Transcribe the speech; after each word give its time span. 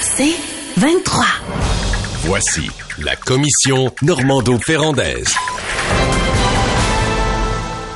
C'est 0.00 0.34
23. 0.76 1.24
Voici 2.24 2.70
la 2.98 3.16
commission 3.16 3.92
Normando-Ferrandaise. 4.02 5.34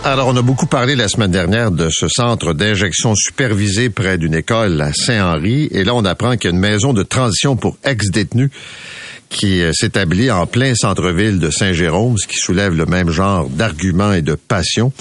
Alors, 0.04 0.28
on 0.28 0.36
a 0.36 0.42
beaucoup 0.42 0.66
parlé 0.66 0.96
la 0.96 1.08
semaine 1.08 1.30
dernière 1.30 1.70
de 1.70 1.88
ce 1.90 2.08
centre 2.08 2.52
d'injection 2.52 3.14
supervisé 3.14 3.88
près 3.88 4.18
d'une 4.18 4.34
école 4.34 4.80
à 4.80 4.92
Saint-Henri. 4.92 5.68
Et 5.70 5.82
là, 5.82 5.94
on 5.94 6.04
apprend 6.04 6.36
qu'il 6.36 6.50
y 6.50 6.52
a 6.52 6.56
une 6.56 6.60
maison 6.60 6.92
de 6.92 7.02
transition 7.02 7.56
pour 7.56 7.78
ex-détenus 7.84 8.50
qui 9.30 9.62
euh, 9.62 9.72
s'établit 9.72 10.30
en 10.30 10.46
plein 10.46 10.74
centre-ville 10.74 11.38
de 11.38 11.50
Saint-Jérôme, 11.50 12.16
ce 12.18 12.26
qui 12.26 12.36
soulève 12.36 12.74
le 12.74 12.86
même 12.86 13.10
genre 13.10 13.48
d'arguments 13.48 14.12
et 14.12 14.22
de 14.22 14.34
passion. 14.34 14.92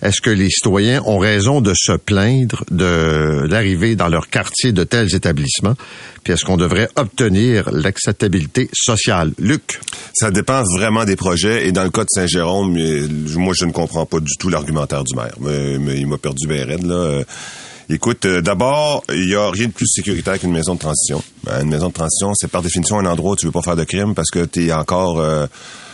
Est-ce 0.00 0.20
que 0.20 0.30
les 0.30 0.48
citoyens 0.48 1.02
ont 1.06 1.18
raison 1.18 1.60
de 1.60 1.72
se 1.74 1.92
plaindre 1.92 2.62
de 2.70 3.46
l'arrivée 3.48 3.96
dans 3.96 4.08
leur 4.08 4.28
quartier 4.28 4.72
de 4.72 4.84
tels 4.84 5.14
établissements? 5.14 5.74
Puis 6.22 6.32
est-ce 6.32 6.44
qu'on 6.44 6.56
devrait 6.56 6.88
obtenir 6.94 7.68
l'acceptabilité 7.72 8.70
sociale? 8.72 9.32
Luc? 9.38 9.80
Ça 10.14 10.30
dépend 10.30 10.62
vraiment 10.76 11.04
des 11.04 11.16
projets. 11.16 11.66
Et 11.66 11.72
dans 11.72 11.82
le 11.82 11.90
cas 11.90 12.02
de 12.02 12.10
Saint-Jérôme, 12.10 12.76
euh, 12.76 13.08
moi, 13.36 13.54
je 13.56 13.64
ne 13.64 13.72
comprends 13.72 14.06
pas 14.06 14.20
du 14.20 14.32
tout 14.38 14.48
l'argumentaire 14.48 15.02
du 15.02 15.16
maire. 15.16 15.34
Mais, 15.40 15.98
il 15.98 16.06
m'a 16.06 16.18
perdu 16.18 16.46
bien 16.46 16.64
là. 16.64 16.76
Euh, 16.94 17.24
écoute, 17.90 18.24
euh, 18.24 18.40
d'abord, 18.40 19.02
il 19.12 19.28
y 19.28 19.34
a 19.34 19.50
rien 19.50 19.66
de 19.66 19.72
plus 19.72 19.88
sécuritaire 19.88 20.38
qu'une 20.38 20.52
maison 20.52 20.74
de 20.74 20.80
transition. 20.80 21.22
Une 21.60 21.70
maison 21.70 21.88
de 21.88 21.94
transition, 21.94 22.34
c'est 22.34 22.50
par 22.50 22.62
définition 22.62 23.00
un 23.00 23.06
endroit 23.06 23.32
où 23.32 23.36
tu 23.36 23.46
veux 23.46 23.52
pas 23.52 23.62
faire 23.62 23.76
de 23.76 23.84
crime 23.84 24.14
parce 24.14 24.30
que 24.30 24.44
tu 24.44 24.66
es 24.66 24.72
encore 24.72 25.20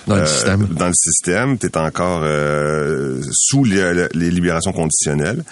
dans 0.07 0.17
le 0.17 0.27
système. 0.27 0.67
Dans 0.67 0.87
le 0.87 0.95
système, 0.95 1.59
tu 1.59 1.67
es 1.67 1.77
encore 1.79 2.21
euh, 2.23 3.21
sous 3.33 3.65
les, 3.65 4.09
libérations 4.15 4.73
conditionnelles. 4.73 5.43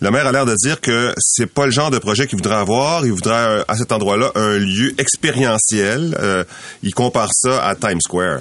Le 0.00 0.10
maire 0.10 0.26
a 0.26 0.32
l'air 0.32 0.44
de 0.44 0.54
dire 0.54 0.80
que 0.80 1.14
c'est 1.18 1.46
pas 1.46 1.64
le 1.64 1.72
genre 1.72 1.90
de 1.90 1.98
projet 1.98 2.26
qu'il 2.26 2.36
voudrait 2.36 2.56
avoir. 2.56 3.06
Il 3.06 3.12
voudrait 3.12 3.60
euh, 3.60 3.64
à 3.66 3.76
cet 3.76 3.92
endroit-là 3.92 4.30
un 4.34 4.58
lieu 4.58 4.94
expérientiel. 4.98 6.16
Euh, 6.20 6.44
il 6.82 6.92
compare 6.94 7.30
ça 7.32 7.64
à 7.64 7.74
Times 7.74 8.00
Square. 8.02 8.40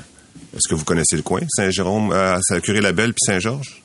Est-ce 0.53 0.67
que 0.69 0.75
vous 0.75 0.83
connaissez 0.83 1.15
le 1.15 1.21
coin, 1.21 1.41
Saint-Jérôme, 1.49 2.11
à 2.11 2.39
Saint-Curé-la-Belle 2.41 3.13
puis 3.13 3.23
Saint-Georges? 3.25 3.84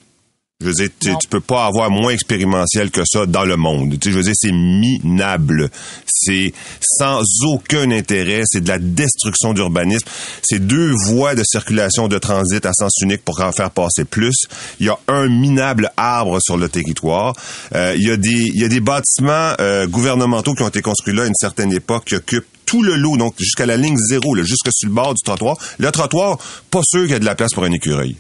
Je 0.61 0.67
veux 0.67 0.75
dire, 0.75 0.89
tu, 1.01 1.29
peux 1.29 1.41
pas 1.41 1.65
avoir 1.65 1.91
moins 1.91 2.13
expérientiel 2.13 2.91
que 2.91 3.01
ça 3.07 3.25
dans 3.25 3.45
le 3.45 3.57
monde. 3.57 3.99
Tu 3.99 4.09
sais, 4.09 4.13
je 4.13 4.17
veux 4.19 4.23
dire, 4.23 4.35
c'est 4.37 4.53
minable. 4.53 5.71
C'est 6.07 6.53
sans 6.83 7.23
aucun 7.47 7.91
intérêt. 7.91 8.43
C'est 8.45 8.61
de 8.61 8.69
la 8.69 8.79
destruction 8.79 9.55
d'urbanisme. 9.55 10.07
C'est 10.43 10.59
deux 10.59 10.93
voies 11.07 11.35
de 11.35 11.43
circulation 11.45 12.09
de 12.09 12.19
transit 12.19 12.67
à 12.67 12.75
sens 12.75 12.93
unique 13.01 13.25
pour 13.25 13.41
en 13.41 13.53
faire 13.53 13.71
passer 13.71 14.05
plus. 14.05 14.37
Il 14.81 14.87
y 14.87 14.91
a 14.91 14.99
un 15.09 15.29
minable 15.29 15.93
arbre 15.97 16.41
sur 16.43 16.59
le 16.59 16.69
territoire. 16.69 17.35
Euh, 17.75 17.95
il 17.97 18.07
y 18.07 18.11
a 18.11 18.19
des, 18.19 18.29
il 18.29 18.61
y 18.61 18.65
a 18.65 18.69
des 18.69 18.81
bâtiments 18.81 19.55
euh, 19.61 19.87
gouvernementaux 19.87 20.55
qui 20.55 20.63
ont 20.63 20.69
été 20.69 20.83
construits 20.83 21.15
là 21.15 21.23
à 21.23 21.27
une 21.27 21.35
certaine 21.35 21.73
époque 21.73 22.05
qui 22.05 22.17
occupent 22.17 22.60
tout 22.71 22.85
le 22.85 22.95
lot, 22.95 23.17
donc 23.17 23.35
jusqu'à 23.37 23.67
la 23.67 23.77
ligne 23.77 23.97
zéro, 23.97 24.33
là, 24.33 24.45
jusque 24.45 24.69
sur 24.71 24.89
le 24.89 24.95
bord 24.95 25.13
du 25.13 25.23
trottoir. 25.25 25.57
Le 25.81 25.91
trottoir, 25.91 26.39
pas 26.71 26.83
sûr 26.85 27.03
qu'il 27.03 27.11
y 27.11 27.15
a 27.15 27.19
de 27.19 27.25
la 27.25 27.35
place 27.35 27.53
pour 27.53 27.65
un 27.65 27.73
écureuil. 27.73 28.15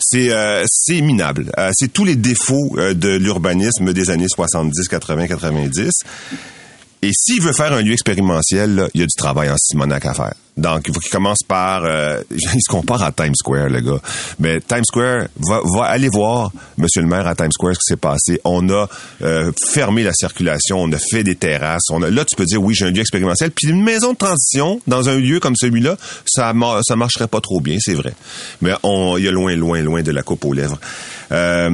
C'est 0.00 0.32
euh, 0.32 0.64
minable. 0.90 1.52
Euh, 1.56 1.70
c'est 1.72 1.92
tous 1.92 2.04
les 2.04 2.16
défauts 2.16 2.74
euh, 2.78 2.94
de 2.94 3.10
l'urbanisme 3.10 3.92
des 3.92 4.10
années 4.10 4.26
70, 4.28 4.88
80, 4.88 5.28
90. 5.28 5.90
Et 7.02 7.10
s'il 7.12 7.42
veut 7.42 7.52
faire 7.52 7.72
un 7.72 7.80
lieu 7.80 7.92
expérientiel, 7.92 8.88
il 8.94 9.02
y 9.02 9.04
a 9.04 9.06
du 9.06 9.16
travail 9.16 9.48
en 9.50 9.56
Simonac 9.56 10.04
à 10.04 10.14
faire. 10.14 10.34
Donc, 10.56 10.82
il 10.86 10.92
faut 10.92 11.00
qu'il 11.00 11.10
commence 11.10 11.42
par... 11.46 11.84
Euh, 11.84 12.22
il 12.30 12.38
se 12.40 12.70
compare 12.70 13.02
à 13.02 13.10
Times 13.10 13.34
Square, 13.34 13.70
le 13.70 13.80
gars. 13.80 14.00
Mais 14.38 14.60
Times 14.60 14.84
Square, 14.84 15.26
va, 15.48 15.60
va 15.64 15.84
aller 15.84 16.08
voir, 16.10 16.52
monsieur 16.76 17.00
le 17.00 17.08
maire, 17.08 17.26
à 17.26 17.34
Times 17.34 17.52
Square, 17.52 17.74
ce 17.74 17.78
qui 17.78 17.92
s'est 17.92 17.96
passé. 17.96 18.40
On 18.44 18.68
a 18.68 18.86
euh, 19.22 19.50
fermé 19.72 20.02
la 20.02 20.12
circulation, 20.12 20.78
on 20.78 20.92
a 20.92 20.98
fait 20.98 21.24
des 21.24 21.36
terrasses. 21.36 21.88
On 21.90 22.02
a, 22.02 22.10
là, 22.10 22.24
tu 22.24 22.36
peux 22.36 22.44
dire, 22.44 22.62
oui, 22.62 22.74
j'ai 22.74 22.84
un 22.84 22.90
lieu 22.90 23.00
expérientiel. 23.00 23.50
Puis 23.50 23.68
une 23.68 23.82
maison 23.82 24.12
de 24.12 24.18
transition, 24.18 24.80
dans 24.86 25.08
un 25.08 25.18
lieu 25.18 25.40
comme 25.40 25.56
celui-là, 25.56 25.96
ça, 26.26 26.52
ça 26.82 26.96
marcherait 26.96 27.28
pas 27.28 27.40
trop 27.40 27.60
bien, 27.60 27.78
c'est 27.80 27.94
vrai. 27.94 28.12
Mais 28.60 28.72
on, 28.82 29.16
y 29.16 29.28
a 29.28 29.30
loin, 29.30 29.56
loin, 29.56 29.80
loin 29.80 30.02
de 30.02 30.10
la 30.10 30.22
coupe 30.22 30.44
aux 30.44 30.52
lèvres. 30.52 30.78
Euh, 31.32 31.70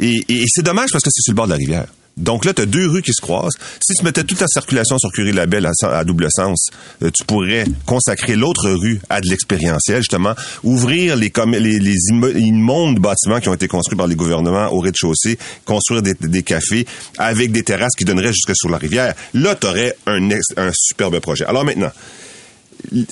et, 0.00 0.24
et 0.28 0.44
c'est 0.48 0.62
dommage 0.62 0.90
parce 0.90 1.04
que 1.04 1.10
c'est 1.12 1.22
sur 1.22 1.32
le 1.32 1.36
bord 1.36 1.46
de 1.46 1.52
la 1.52 1.56
rivière. 1.56 1.86
Donc 2.16 2.44
là, 2.44 2.52
tu 2.52 2.62
as 2.62 2.66
deux 2.66 2.88
rues 2.88 3.02
qui 3.02 3.12
se 3.12 3.20
croisent. 3.20 3.56
Si 3.80 3.94
tu 3.94 4.04
mettais 4.04 4.24
toute 4.24 4.40
la 4.40 4.46
circulation 4.46 4.98
sur 4.98 5.10
Curie-Labelle 5.12 5.68
à, 5.82 6.04
double 6.04 6.28
sens, 6.30 6.68
euh, 7.02 7.10
tu 7.10 7.24
pourrais 7.24 7.64
consacrer 7.86 8.36
l'autre 8.36 8.70
rue 8.70 9.00
à 9.08 9.20
de 9.20 9.28
l'expérientiel, 9.28 9.98
justement, 9.98 10.34
ouvrir 10.62 11.16
les, 11.16 11.32
les, 11.58 11.78
les 11.78 11.98
immondes 12.10 12.98
bâtiments 12.98 13.40
qui 13.40 13.48
ont 13.48 13.54
été 13.54 13.68
construits 13.68 13.96
par 13.96 14.06
les 14.06 14.14
gouvernements 14.14 14.68
au 14.72 14.80
rez-de-chaussée, 14.80 15.38
construire 15.64 16.02
des, 16.02 16.42
cafés 16.42 16.86
avec 17.18 17.50
des 17.52 17.62
terrasses 17.62 17.94
qui 17.96 18.04
donneraient 18.04 18.32
jusque 18.32 18.54
sur 18.54 18.68
la 18.68 18.78
rivière. 18.78 19.14
Là, 19.34 19.54
tu 19.54 19.66
aurais 19.66 19.96
un 20.06 20.70
superbe 20.74 21.18
projet. 21.20 21.44
Alors 21.44 21.64
maintenant, 21.64 21.90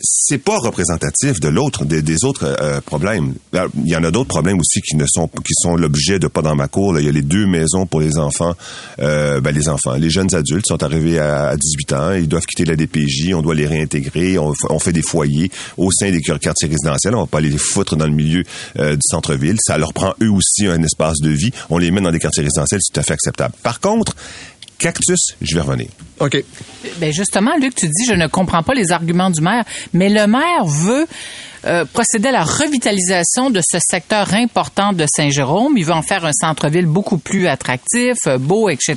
c'est 0.00 0.38
pas 0.38 0.58
représentatif 0.58 1.40
de 1.40 1.48
l'autre, 1.48 1.84
des, 1.84 2.24
autres 2.24 2.56
euh, 2.60 2.80
problèmes. 2.80 3.34
Il 3.52 3.88
y 3.88 3.96
en 3.96 4.04
a 4.04 4.10
d'autres 4.10 4.28
problèmes 4.28 4.58
aussi 4.58 4.80
qui 4.80 4.96
ne 4.96 5.06
sont 5.06 5.28
qui 5.28 5.52
sont 5.54 5.76
l'objet 5.76 6.18
de 6.18 6.26
pas 6.26 6.42
dans 6.42 6.54
ma 6.54 6.68
cour. 6.68 6.98
Il 6.98 7.06
y 7.06 7.08
a 7.08 7.12
les 7.12 7.22
deux 7.22 7.46
maisons 7.46 7.86
pour 7.86 8.00
les 8.00 8.18
enfants, 8.18 8.54
euh, 9.00 9.40
ben 9.40 9.54
les 9.54 9.68
enfants, 9.68 9.94
les 9.94 10.10
jeunes 10.10 10.34
adultes 10.34 10.66
sont 10.66 10.82
arrivés 10.82 11.18
à, 11.18 11.56
18 11.56 11.92
ans, 11.92 12.12
ils 12.12 12.28
doivent 12.28 12.46
quitter 12.46 12.64
la 12.64 12.76
DPJ, 12.76 13.32
on 13.34 13.42
doit 13.42 13.54
les 13.54 13.66
réintégrer, 13.66 14.38
on, 14.38 14.78
fait 14.78 14.92
des 14.92 15.02
foyers 15.02 15.50
au 15.76 15.90
sein 15.90 16.10
des 16.10 16.20
quartiers 16.20 16.68
résidentiels, 16.68 17.14
on 17.14 17.20
va 17.20 17.26
pas 17.26 17.40
les 17.40 17.56
foutre 17.56 17.96
dans 17.96 18.06
le 18.06 18.14
milieu 18.14 18.44
euh, 18.78 18.94
du 18.94 19.02
centre-ville. 19.02 19.56
Ça 19.60 19.78
leur 19.78 19.92
prend 19.92 20.14
eux 20.22 20.30
aussi 20.30 20.66
un 20.66 20.82
espace 20.82 21.18
de 21.20 21.30
vie. 21.30 21.50
On 21.68 21.78
les 21.78 21.90
met 21.90 22.00
dans 22.00 22.12
des 22.12 22.18
quartiers 22.18 22.42
résidentiels, 22.42 22.80
c'est 22.82 22.92
tout 22.92 23.00
à 23.00 23.02
fait 23.02 23.14
acceptable. 23.14 23.54
Par 23.62 23.80
contre, 23.80 24.16
cactus, 24.78 25.36
je 25.40 25.54
vais 25.54 25.60
revenir. 25.60 25.88
OK. 26.20 26.44
Ben 26.98 27.12
justement, 27.12 27.56
Luc, 27.56 27.74
tu 27.74 27.86
dis, 27.86 28.04
je 28.06 28.14
ne 28.14 28.26
comprends 28.26 28.62
pas 28.62 28.74
les 28.74 28.92
arguments 28.92 29.30
du 29.30 29.40
maire, 29.40 29.64
mais 29.92 30.08
le 30.08 30.26
maire 30.26 30.64
veut 30.64 31.06
euh, 31.66 31.84
procéder 31.84 32.28
à 32.28 32.32
la 32.32 32.42
revitalisation 32.42 33.50
de 33.50 33.60
ce 33.62 33.78
secteur 33.78 34.32
important 34.32 34.94
de 34.94 35.04
Saint-Jérôme. 35.06 35.76
Il 35.76 35.84
veut 35.84 35.92
en 35.92 36.00
faire 36.00 36.24
un 36.24 36.32
centre-ville 36.32 36.86
beaucoup 36.86 37.18
plus 37.18 37.48
attractif, 37.48 38.16
euh, 38.26 38.38
beau, 38.38 38.70
etc. 38.70 38.96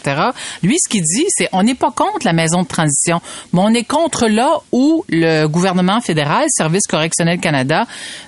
Lui, 0.62 0.78
ce 0.82 0.88
qu'il 0.88 1.04
dit, 1.04 1.26
c'est 1.28 1.50
on 1.52 1.64
n'est 1.64 1.76
pas 1.76 1.92
contre 1.92 2.26
la 2.26 2.32
maison 2.32 2.62
de 2.62 2.68
transition, 2.68 3.20
mais 3.52 3.60
on 3.62 3.74
est 3.74 3.84
contre 3.84 4.28
là 4.28 4.62
où 4.72 5.04
le 5.10 5.48
gouvernement 5.48 6.00
fédéral, 6.00 6.46
Service 6.50 6.84
correctionnel 6.88 7.40
Canada, 7.40 7.86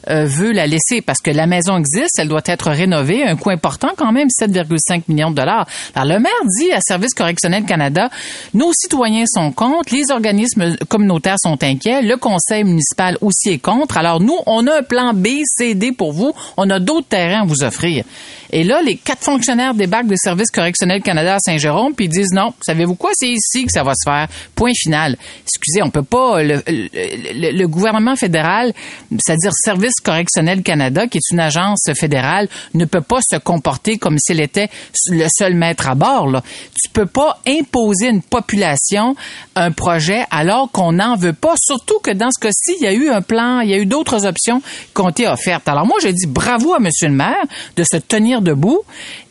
euh, 0.10 0.26
veut 0.26 0.52
la 0.52 0.68
laisser 0.68 1.02
parce 1.02 1.22
que 1.22 1.32
la 1.32 1.48
maison 1.48 1.78
existe, 1.78 2.20
elle 2.20 2.28
doit 2.28 2.42
être 2.46 2.72
rénovée, 2.72 3.24
un 3.24 3.38
coût 3.38 3.52
important 3.52 3.92
quand 3.96 4.12
même, 4.12 4.28
7,5 4.28 5.04
millions 5.08 5.32
de 5.32 5.36
dollars. 5.36 5.66
Alors 5.96 6.14
le 6.14 6.20
maire 6.20 6.34
dit 6.60 6.74
à 6.74 6.82
Service 6.82 7.14
correctionnel 7.14 7.64
Canada, 7.64 8.10
nos 8.54 8.74
citoyens 8.86 9.26
sont 9.28 9.52
contre, 9.52 9.94
les 9.94 10.12
organismes 10.12 10.78
communautaires 10.88 11.38
sont 11.42 11.62
inquiets, 11.64 12.02
le 12.02 12.18
conseil 12.18 12.64
municipal 12.64 13.18
aussi 13.22 13.50
est 13.50 13.60
contre. 13.60 13.98
Alors 13.98 14.22
nous, 14.22 14.38
on 14.46 14.68
a 14.68 14.80
un 14.80 14.84
plan 14.84 15.14
B, 15.14 15.28
C, 15.46 15.74
D 15.76 15.92
pour 15.92 16.14
vous. 16.14 16.34
On 16.58 16.70
a 16.70 16.80
d'autres 16.80 17.08
terrains 17.08 17.42
à 17.42 17.46
vous 17.46 17.64
offrir. 17.64 18.06
Et 18.52 18.64
là, 18.64 18.82
les 18.82 18.96
quatre 18.96 19.24
fonctionnaires 19.24 19.74
débarquent 19.74 20.08
des 20.08 20.18
services 20.18 20.52
correctionnels 20.52 21.02
Canada 21.02 21.36
à 21.36 21.40
Saint-Jérôme, 21.40 21.94
puis 21.94 22.06
ils 22.06 22.10
disent 22.10 22.32
non, 22.32 22.54
savez-vous 22.62 22.96
quoi, 22.96 23.12
c'est 23.14 23.30
ici 23.30 23.66
que 23.66 23.72
ça 23.72 23.84
va 23.84 23.94
se 23.96 24.10
faire. 24.10 24.28
Point 24.56 24.72
final. 24.76 25.18
Excusez, 25.44 25.82
on 25.84 25.90
peut 25.90 26.04
pas. 26.04 26.42
Le, 26.44 27.66
gouvernement 27.66 28.16
fédéral, 28.16 28.74
c'est-à-dire 29.18 29.52
Service 29.54 29.96
correctionnel 30.04 30.62
Canada, 30.62 31.08
qui 31.08 31.18
est 31.18 31.32
une 31.32 31.40
agence 31.40 31.90
fédérale, 31.96 32.48
ne 32.74 32.86
peut 32.86 33.02
pas 33.02 33.20
se 33.28 33.38
comporter 33.38 33.98
comme 33.98 34.18
s'il 34.20 34.40
était 34.40 34.70
le 35.10 35.26
seul 35.36 35.56
maître 35.56 35.90
à 35.90 35.96
bord. 35.96 36.28
Là. 36.28 36.44
Tu 36.82 36.90
peux 36.92 37.08
pas 37.08 37.40
imposer 37.48 38.10
une 38.10 38.22
population 38.22 38.75
un 39.56 39.72
projet 39.72 40.26
alors 40.32 40.72
qu'on 40.72 40.94
n'en 40.94 41.16
veut 41.16 41.34
pas. 41.34 41.56
Surtout 41.58 42.00
que 42.00 42.12
dans 42.12 42.32
ce 42.32 42.40
cas-ci, 42.40 42.76
il 42.80 42.84
y 42.84 42.88
a 42.88 42.94
eu 42.94 43.10
un 43.10 43.22
plan, 43.22 43.62
il 43.62 43.70
y 43.70 43.74
a 43.74 43.78
eu 43.78 43.86
d'autres 43.86 44.26
options 44.26 44.62
qui 44.94 45.02
ont 45.02 45.10
été 45.10 45.28
offertes. 45.28 45.68
Alors 45.68 45.86
moi, 45.86 45.98
je 46.02 46.10
dis 46.10 46.28
bravo 46.28 46.74
à 46.74 46.80
Monsieur 46.80 47.08
le 47.08 47.14
maire 47.14 47.44
de 47.76 47.84
se 47.84 47.98
tenir 47.98 48.42
debout 48.42 48.82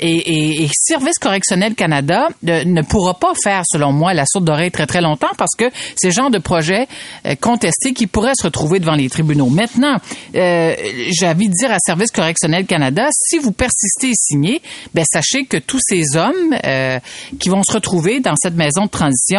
et, 0.01 0.69
Service 0.73 1.19
correctionnel 1.19 1.75
Canada 1.75 2.29
ne 2.43 2.83
pourra 2.83 3.15
pas 3.15 3.33
faire, 3.43 3.63
selon 3.67 3.93
moi, 3.93 4.13
la 4.13 4.27
sourde 4.27 4.45
d'oreille 4.45 4.71
très 4.71 4.87
très 4.87 5.01
longtemps 5.01 5.33
parce 5.39 5.55
que 5.57 5.65
c'est 5.97 6.09
le 6.09 6.13
genre 6.13 6.31
de 6.31 6.39
projet 6.39 6.87
euh, 7.27 7.35
contesté 7.41 7.93
qui 7.93 8.07
pourrait 8.07 8.35
se 8.37 8.45
retrouver 8.45 8.81
devant 8.81 8.95
les 8.95 9.09
tribunaux. 9.09 9.49
Maintenant, 9.49 9.97
euh, 10.35 10.75
j'ai 11.11 11.27
envie 11.27 11.49
de 11.49 11.55
dire 11.55 11.71
à 11.73 11.79
Service 11.79 12.11
correctionnel 12.11 12.67
Canada, 12.67 13.09
si 13.13 13.39
vous 13.39 13.53
persistez 13.53 14.09
et 14.09 14.15
signez, 14.15 14.63
ben 14.95 15.05
sachez 15.11 15.45
que 15.45 15.57
tous 15.57 15.81
ces 15.81 16.17
hommes 16.17 16.57
euh, 16.65 16.99
qui 17.39 17.49
vont 17.49 17.63
se 17.63 17.73
retrouver 17.73 18.21
dans 18.21 18.35
cette 18.37 18.55
maison 18.55 18.85
de 18.85 18.91
transition 18.91 19.34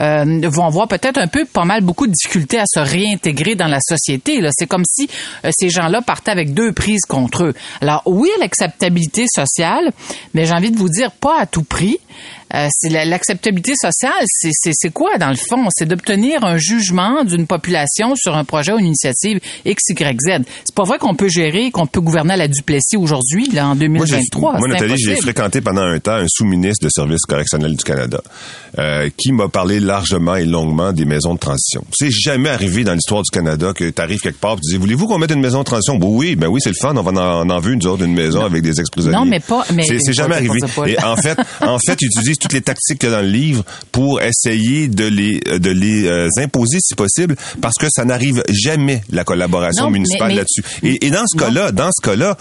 euh, 0.00 0.40
vont 0.44 0.66
avoir 0.66 0.88
peut-être 0.88 1.18
un 1.18 1.26
peu, 1.26 1.44
pas 1.44 1.64
mal, 1.64 1.82
beaucoup 1.82 2.06
de 2.06 2.12
difficultés 2.12 2.58
à 2.58 2.64
se 2.66 2.80
réintégrer 2.80 3.54
dans 3.54 3.68
la 3.68 3.80
société. 3.80 4.40
C'est 4.56 4.66
comme 4.66 4.84
si 4.88 5.08
euh, 5.44 5.50
ces 5.52 5.70
gens-là 5.70 6.02
partaient 6.02 6.30
avec 6.30 6.54
deux 6.54 6.72
prises 6.72 7.04
contre 7.08 7.44
eux. 7.44 7.54
Alors 7.80 8.02
oui, 8.06 8.30
l'acceptabilité 8.40 9.26
sociale, 9.28 9.92
mais 10.34 10.46
j'ai 10.46 10.52
envie 10.52 10.70
de 10.70 10.78
vous 10.78 10.88
dire 10.88 11.10
pas 11.12 11.40
à 11.40 11.46
tout 11.46 11.64
prix. 11.64 11.98
Euh, 12.54 12.68
c'est 12.70 12.90
l'acceptabilité 12.90 13.74
sociale, 13.74 14.12
c'est 14.26 14.92
quoi 14.92 15.16
dans 15.18 15.30
le 15.30 15.36
fond? 15.36 15.66
C'est 15.70 15.86
d'obtenir 15.86 16.44
un 16.44 16.56
jugement 16.56 17.24
d'une 17.24 17.46
population 17.46 18.14
sur 18.16 18.34
un 18.34 18.44
projet 18.44 18.72
ou 18.72 18.78
une 18.78 18.86
initiative 18.86 19.40
X, 19.64 19.82
Y, 19.90 20.20
Z. 20.20 20.44
C'est 20.64 20.74
pas 20.74 20.84
vrai 20.84 20.98
qu'on 20.98 21.14
peut 21.14 21.28
gérer, 21.28 21.70
qu'on 21.70 21.86
peut 21.86 22.00
gouverner 22.00 22.34
à 22.34 22.36
la 22.36 22.48
Duplessis 22.48 22.96
aujourd'hui, 22.96 23.48
là, 23.50 23.68
en 23.68 23.76
2023. 23.76 24.58
Moi, 24.58 24.68
Nathalie, 24.68 24.98
j'ai 24.98 25.16
fréquenté 25.16 25.60
pendant 25.60 25.82
un 25.82 25.98
temps 25.98 26.14
un 26.14 26.26
sous-ministre 26.28 26.84
de 26.84 26.90
service 26.90 27.22
correctionnel 27.22 27.76
du 27.76 27.84
Canada 27.84 28.20
euh, 28.78 29.08
qui 29.16 29.32
m'a 29.32 29.48
parlé 29.48 29.80
largement 29.80 30.36
et 30.36 30.44
longuement 30.44 30.92
des 30.92 31.04
maisons 31.04 31.34
de 31.34 31.38
transition. 31.38 31.84
C'est 31.92 32.10
jamais 32.10 32.50
arrivé 32.50 32.84
dans 32.84 32.94
l'histoire 32.94 33.22
du 33.22 33.30
Canada 33.30 33.72
que 33.74 33.90
tu 33.90 34.02
arrives 34.02 34.20
quelque 34.20 34.40
part 34.40 34.54
et 34.54 34.60
tu 34.60 34.72
dis 34.72 34.76
voulez-vous 34.76 35.06
qu'on 35.06 35.18
mette 35.18 35.32
une 35.32 35.40
maison 35.40 35.60
de 35.60 35.64
transition? 35.64 35.96
Ben 35.96 36.08
oui, 36.08 36.36
ben 36.36 36.48
oui, 36.48 36.60
c'est 36.62 36.70
le 36.70 36.76
fun, 36.80 36.94
on 36.96 37.02
va 37.02 37.10
en, 37.10 37.48
en, 37.48 37.60
une 37.62 37.86
autre 37.86 38.04
une 38.04 38.14
maison 38.14 38.44
avec 38.44 38.62
des 38.62 38.80
ex 38.80 38.88
Non, 39.06 39.24
mais 39.24 39.40
pas 39.40 39.64
mais 39.72 39.84
c'est 39.84 40.12
jamais 40.12 40.36
arrivé. 40.36 40.58
Et 40.86 41.02
en 41.02 41.16
fait, 41.16 41.38
en 41.60 41.78
fait, 41.78 41.98
ils 42.02 42.10
utilisent 42.34 42.38
toutes 42.38 42.52
les 42.52 42.60
tactiques 42.60 42.98
qu'il 42.98 43.08
y 43.10 43.12
a 43.12 43.16
dans 43.16 43.22
le 43.22 43.28
livre 43.28 43.64
pour 43.92 44.20
essayer 44.20 44.88
de 44.88 45.06
les 45.06 45.40
de 45.40 45.70
les 45.70 46.06
euh, 46.06 46.28
imposer 46.38 46.78
si 46.80 46.94
possible 46.94 47.36
parce 47.60 47.76
que 47.78 47.86
ça 47.90 48.04
n'arrive 48.04 48.42
jamais 48.48 49.02
la 49.10 49.24
collaboration 49.24 49.90
municipale 49.90 50.34
là-dessus. 50.34 50.62
Et, 50.82 51.06
et, 51.06 51.10
dans 51.10 51.26
ce 51.26 51.36
cas-là, 51.38 51.72
dans 51.72 51.90
ce 51.92 52.02
cas-là, 52.02 52.36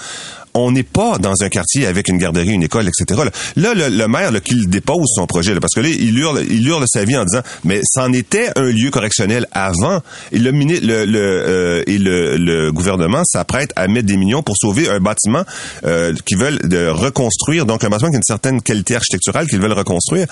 on 0.54 0.72
n'est 0.72 0.84
pas 0.84 1.18
dans 1.18 1.34
un 1.42 1.50
quartier 1.50 1.86
avec 1.86 2.08
une 2.08 2.18
garderie, 2.18 2.52
une 2.52 2.64
école, 2.64 2.88
etc. 2.88 3.22
Là, 3.56 3.74
le, 3.74 4.08
maire, 4.08 4.32
qu'il 4.44 4.70
dépose 4.70 5.08
son 5.16 5.26
projet, 5.28 5.54
là, 5.54 5.60
parce 5.60 5.74
que 5.74 5.82
là, 5.82 5.90
il 5.90 6.18
hurle, 6.18 6.44
il 6.50 6.68
hurle 6.68 6.86
sa 6.88 7.04
vie 7.06 7.18
en 7.18 7.26
disant, 7.26 7.42
mais 7.64 7.82
c'en 7.84 8.12
était 8.14 8.50
un 8.56 8.72
lieu 8.72 8.92
correctionnel 8.92 9.48
avant, 9.52 10.02
et 10.32 10.40
le, 10.40 10.52
le, 10.52 11.06
le 11.06 11.20
euh, 11.20 11.84
et 11.88 11.98
le, 11.98 12.72
gouvernement 12.72 13.24
s'apprête 13.26 13.72
à 13.76 13.88
mettre 13.88 14.08
des 14.08 14.18
millions 14.18 14.44
pour 14.44 14.56
sauver 14.58 14.90
un 14.90 15.00
bâtiment 15.00 15.44
euh, 15.86 16.14
qu'ils 16.26 16.38
veulent 16.38 16.60
de 16.64 16.88
reconstruire, 16.88 17.66
donc 17.66 17.84
un 17.84 17.90
bâtiment 17.90 18.10
qui 18.10 18.16
a 18.16 18.18
une 18.18 18.24
certaine 18.24 18.62
qualité 18.62 18.96
architecturale 18.96 19.48
qu'ils 19.48 19.60
veulent 19.60 19.74
reconstruire. 19.74 20.28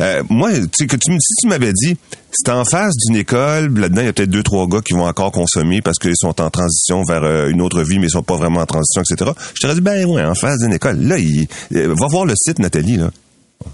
Euh, 0.00 0.22
moi, 0.28 0.50
tu 0.76 0.86
que 0.86 0.96
tu, 0.96 1.12
si 1.12 1.34
tu 1.40 1.48
m'avais 1.48 1.72
dit, 1.72 1.96
c'est 2.30 2.50
en 2.50 2.64
face 2.64 2.94
d'une 3.06 3.16
école. 3.16 3.72
Là-dedans, 3.78 4.02
il 4.02 4.06
y 4.06 4.08
a 4.08 4.12
peut-être 4.12 4.30
deux, 4.30 4.42
trois 4.42 4.66
gars 4.66 4.80
qui 4.80 4.94
vont 4.94 5.06
encore 5.06 5.32
consommer 5.32 5.80
parce 5.80 5.98
qu'ils 5.98 6.16
sont 6.16 6.40
en 6.40 6.50
transition 6.50 7.02
vers 7.04 7.24
euh, 7.24 7.48
une 7.48 7.60
autre 7.60 7.82
vie, 7.82 7.98
mais 7.98 8.06
ils 8.06 8.10
sont 8.10 8.22
pas 8.22 8.36
vraiment 8.36 8.60
en 8.60 8.66
transition, 8.66 9.02
etc. 9.02 9.30
Je 9.54 9.60
t'aurais 9.60 9.74
dit, 9.74 9.80
ben 9.80 10.04
ouais, 10.06 10.24
en 10.24 10.34
face 10.34 10.58
d'une 10.58 10.72
école. 10.72 10.98
Là, 11.00 11.18
il, 11.18 11.46
euh, 11.74 11.94
va 11.94 12.06
voir 12.08 12.26
le 12.26 12.34
site, 12.36 12.58
Nathalie, 12.58 12.96
là. 12.96 13.10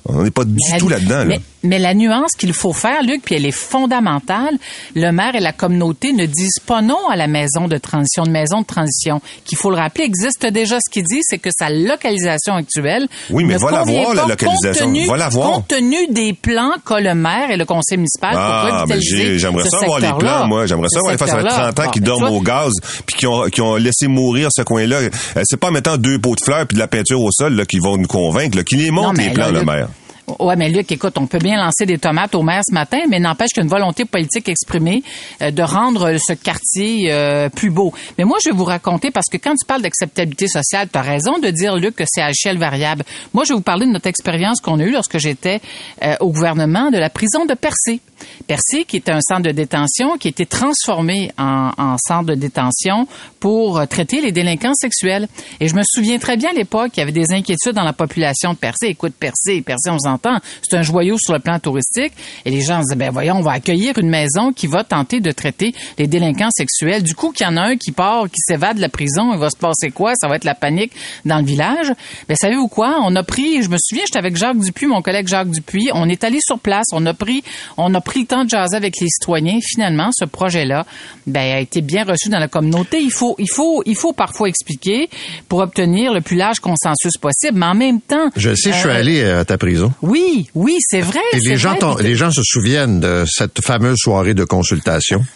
On 0.07 0.23
n'est 0.23 0.31
pas 0.31 0.45
du 0.45 0.57
tout 0.79 0.89
là-dedans. 0.89 1.25
Là. 1.25 1.37
Mais 1.65 1.79
la 1.79 1.95
nuance 1.95 2.33
qu'il 2.33 2.53
faut 2.53 2.75
faire, 2.75 3.03
Luc, 3.03 3.23
puis 3.25 3.35
elle 3.35 3.47
est 3.47 3.51
fondamentale, 3.51 4.59
le 4.95 5.11
maire 5.11 5.35
et 5.35 5.41
la 5.41 5.53
communauté 5.53 6.13
ne 6.13 6.27
disent 6.27 6.61
pas 6.65 6.83
non 6.83 7.09
à 7.11 7.17
la 7.17 7.27
maison 7.27 7.69
de 7.69 7.79
transition, 7.79 8.25
une 8.27 8.33
maison 8.33 8.61
de 8.61 8.67
transition, 8.67 9.23
qu'il 9.47 9.57
faut 9.57 9.71
le 9.71 9.77
rappeler, 9.77 10.05
existe 10.05 10.47
déjà. 10.47 10.79
Ce 10.85 10.91
qu'il 10.91 11.05
dit, 11.05 11.21
c'est 11.23 11.39
que 11.39 11.49
sa 11.59 11.71
localisation 11.71 12.55
actuelle 12.55 13.09
oui, 13.31 13.45
mais 13.45 13.55
ne 13.55 13.59
va 13.59 13.83
voir, 13.83 14.15
la 14.15 14.27
localisation. 14.27 14.85
Compte 14.85 14.93
tenu, 14.93 15.07
va 15.07 15.17
la 15.17 15.29
voir. 15.31 15.53
compte 15.53 15.69
tenu 15.69 15.97
des 16.11 16.35
plans 16.35 16.73
qu'a 16.85 17.01
le 17.01 17.15
maire 17.15 17.51
et 17.51 17.57
le 17.57 17.65
conseil 17.65 17.97
municipal 17.97 18.35
ah, 18.37 18.85
J'aimerais 18.87 19.69
ça 19.69 19.79
voir 19.87 20.01
les 20.01 20.13
plans, 20.19 20.47
moi. 20.47 20.67
J'aimerais 20.67 20.89
ça 20.91 21.01
voir 21.01 21.13
les 21.13 21.19
fait 21.19 21.27
30 21.27 21.81
ans 21.81 21.91
qui 21.91 22.01
dorment 22.01 22.31
au 22.31 22.41
gaz 22.43 22.73
puis 23.07 23.17
qui 23.17 23.27
ont, 23.27 23.45
qui 23.47 23.63
ont 23.63 23.77
laissé 23.77 24.07
mourir 24.07 24.49
ce 24.55 24.63
coin-là. 24.63 24.97
Euh, 24.97 25.11
c'est 25.45 25.57
pas 25.57 25.69
en 25.69 25.73
mettant 25.73 25.97
deux 25.97 26.19
pots 26.19 26.35
de 26.35 26.45
fleurs 26.45 26.67
puis 26.67 26.75
de 26.75 26.81
la 26.81 26.89
peinture 26.89 27.21
au 27.23 27.31
sol 27.31 27.55
là, 27.55 27.65
qui 27.65 27.79
vont 27.79 27.97
nous 27.97 28.07
convaincre, 28.07 28.57
là, 28.59 28.65
qui 28.65 28.77
les 28.77 28.91
montent 28.91 29.17
les 29.17 29.31
plans, 29.31 29.51
le 29.51 29.65
maire. 29.65 29.74
Jeremiah 29.75 30.04
Ouais, 30.27 30.57
mais 30.57 30.71
Luc, 30.71 30.91
écoute, 30.91 31.19
on 31.19 31.27
peut 31.27 31.39
bien 31.39 31.59
lancer 31.63 31.85
des 31.85 31.99
tomates 31.99 32.35
au 32.35 32.43
maire 32.43 32.63
ce 32.67 32.73
matin, 32.73 33.01
mais 33.11 33.21
n'empêche 33.21 33.51
qu'une 33.51 33.69
volonté 33.69 34.07
politique 34.07 34.49
exprimée 34.49 35.03
euh, 35.43 35.51
de 35.51 35.63
rendre 35.63 36.17
ce 36.17 36.33
quartier 36.33 37.13
euh, 37.13 37.51
plus 37.51 37.69
beau. 37.69 37.93
Mais 38.17 38.25
moi, 38.25 38.39
je 38.43 38.49
vais 38.49 38.57
vous 38.57 38.65
raconter, 38.65 39.11
parce 39.11 39.27
que 39.31 39.37
quand 39.37 39.55
tu 39.55 39.67
parles 39.67 39.83
d'acceptabilité 39.83 40.49
sociale, 40.49 40.89
tu 40.91 40.99
as 40.99 41.03
raison 41.03 41.39
de 41.39 41.49
dire, 41.51 41.77
Luc, 41.77 41.97
que 41.97 42.05
c'est 42.07 42.23
à 42.23 42.31
échelle 42.31 42.57
variable. 42.57 43.05
Moi, 43.35 43.45
je 43.45 43.51
vais 43.51 43.57
vous 43.57 43.61
parler 43.61 43.85
de 43.85 43.93
notre 43.93 44.07
expérience 44.07 44.63
qu'on 44.63 44.81
a 44.81 44.85
eue 44.85 44.93
lorsque 44.93 45.19
j'étais 45.19 45.61
euh, 46.03 46.17
au 46.21 46.31
gouvernement 46.31 46.91
de 46.91 46.97
la 46.97 47.11
prison 47.11 47.45
de 47.45 47.53
Percé. 47.53 48.01
Percé, 48.47 48.85
qui 48.85 48.97
était 48.97 49.13
un 49.13 49.21
centre 49.21 49.43
de 49.43 49.51
détention, 49.51 50.17
qui 50.17 50.29
a 50.29 50.31
été 50.31 50.47
transformé 50.47 51.33
en, 51.37 51.73
en 51.77 51.97
centre 51.99 52.31
de 52.31 52.35
détention 52.35 53.07
pour 53.41 53.87
traiter 53.89 54.23
les 54.23 54.33
délinquants 54.33 54.73
sexuels. 54.75 55.29
Et 55.61 55.69
je 55.69 55.75
me 55.75 55.83
souviens 55.85 56.19
très 56.19 56.39
bien 56.39 56.51
à 56.51 56.55
l'époque, 56.55 56.93
il 56.97 57.01
y 57.01 57.03
avait 57.03 57.13
des 57.13 57.33
inquiétudes 57.33 57.75
dans 57.75 57.85
la 57.85 57.93
population 57.93 58.55
de 58.55 58.57
Percé. 58.57 58.87
Écoute, 58.87 59.13
Percé, 59.19 59.61
Percé, 59.61 59.91
on 59.91 59.99
s'en 59.99 60.14
c'est 60.63 60.77
un 60.77 60.83
joyau 60.83 61.17
sur 61.19 61.33
le 61.33 61.41
plan 61.41 61.59
touristique. 61.59 62.13
Et 62.45 62.51
les 62.51 62.61
gens 62.61 62.83
se 62.83 62.91
disent, 62.91 62.99
ben 62.99 63.11
voyons, 63.11 63.37
on 63.37 63.43
va 63.43 63.53
accueillir 63.53 63.99
une 63.99 64.09
maison 64.09 64.53
qui 64.53 64.67
va 64.67 64.85
tenter 64.85 65.21
de 65.21 65.31
traiter 65.31 65.75
les 65.99 66.07
délinquants 66.07 66.51
sexuels. 66.51 67.03
Du 67.03 67.15
coup, 67.15 67.33
qu'il 67.33 67.47
y 67.47 67.49
en 67.49 67.57
a 67.57 67.63
un 67.63 67.77
qui 67.77 67.93
part, 67.93 68.25
qui 68.25 68.41
s'évade 68.47 68.77
de 68.77 68.81
la 68.81 68.89
prison, 68.89 69.33
il 69.33 69.39
va 69.39 69.51
se 69.51 69.57
passer 69.57 69.91
quoi? 69.91 70.13
Ça 70.21 70.29
va 70.29 70.37
être 70.37 70.45
la 70.45 70.55
panique 70.55 70.93
dans 71.25 71.39
le 71.39 71.45
village. 71.45 71.93
Ben, 72.29 72.37
savez-vous 72.37 72.69
quoi? 72.69 72.99
On 73.03 73.15
a 73.17 73.23
pris, 73.23 73.63
je 73.63 73.69
me 73.69 73.77
souviens, 73.79 74.05
j'étais 74.07 74.19
avec 74.19 74.37
Jacques 74.37 74.59
Dupuis, 74.59 74.87
mon 74.87 75.03
collègue 75.03 75.29
Jacques 75.29 75.51
Dupuis. 75.51 75.91
On 75.95 76.09
est 76.09 76.25
allé 76.25 76.39
sur 76.41 76.59
place. 76.59 76.87
On 76.93 77.05
a 77.07 77.15
pris, 77.15 77.43
on 77.77 77.93
a 77.95 78.01
pris 78.01 78.21
le 78.21 78.27
temps 78.27 78.45
de 78.45 78.51
jaser 78.51 78.77
avec 78.77 79.01
les 79.01 79.09
citoyens. 79.09 79.59
Finalement, 79.63 80.11
ce 80.13 80.25
projet-là, 80.25 80.87
ben, 81.27 81.57
a 81.57 81.61
été 81.61 81.81
bien 81.81 82.05
reçu 82.05 82.29
dans 82.29 82.39
la 82.39 82.49
communauté. 82.49 83.01
Il 83.01 83.13
faut, 83.13 83.35
il 83.39 83.51
faut, 83.51 83.83
il 83.87 83.97
faut 83.97 84.13
parfois 84.13 84.49
expliquer 84.49 85.09
pour 85.49 85.61
obtenir 85.61 86.13
le 86.13 86.21
plus 86.21 86.37
large 86.37 86.61
consensus 86.61 87.17
possible. 87.21 87.59
Mais 87.59 87.67
en 87.67 87.75
même 87.75 88.01
temps. 88.01 88.31
Je 88.37 88.55
sais, 88.55 88.73
je 88.73 88.79
suis 88.79 88.89
euh, 88.89 88.95
allé 88.95 89.25
à 89.25 89.45
ta 89.45 89.59
prison. 89.59 89.93
Oui, 90.07 90.51
oui, 90.55 90.77
c'est 90.81 91.01
vrai. 91.01 91.21
Et 91.33 91.39
les 91.39 91.57
gens, 91.57 91.77
les 91.99 92.15
gens 92.15 92.31
se 92.31 92.43
souviennent 92.45 93.01
de 93.01 93.25
cette 93.27 93.65
fameuse 93.65 93.99
soirée 93.99 94.35
de 94.35 94.45
consultation. 94.45 95.25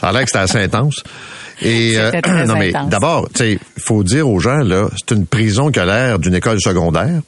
Ça 0.00 0.08
a 0.08 0.12
l'air 0.12 0.22
que 0.22 0.28
c'était 0.28 0.38
assez 0.38 0.58
intense. 0.58 1.02
Et 1.62 1.94
euh, 1.96 2.10
non 2.46 2.56
mais 2.56 2.72
d'abord, 2.88 3.28
tu 3.34 3.38
sais, 3.38 3.58
faut 3.78 4.04
dire 4.04 4.28
aux 4.28 4.38
gens 4.38 4.58
là, 4.58 4.88
c'est 4.96 5.14
une 5.14 5.26
prison 5.26 5.70
qui 5.70 5.80
a 5.80 5.86
l'air 5.86 6.18
d'une 6.18 6.34
école 6.34 6.60
secondaire, 6.60 7.20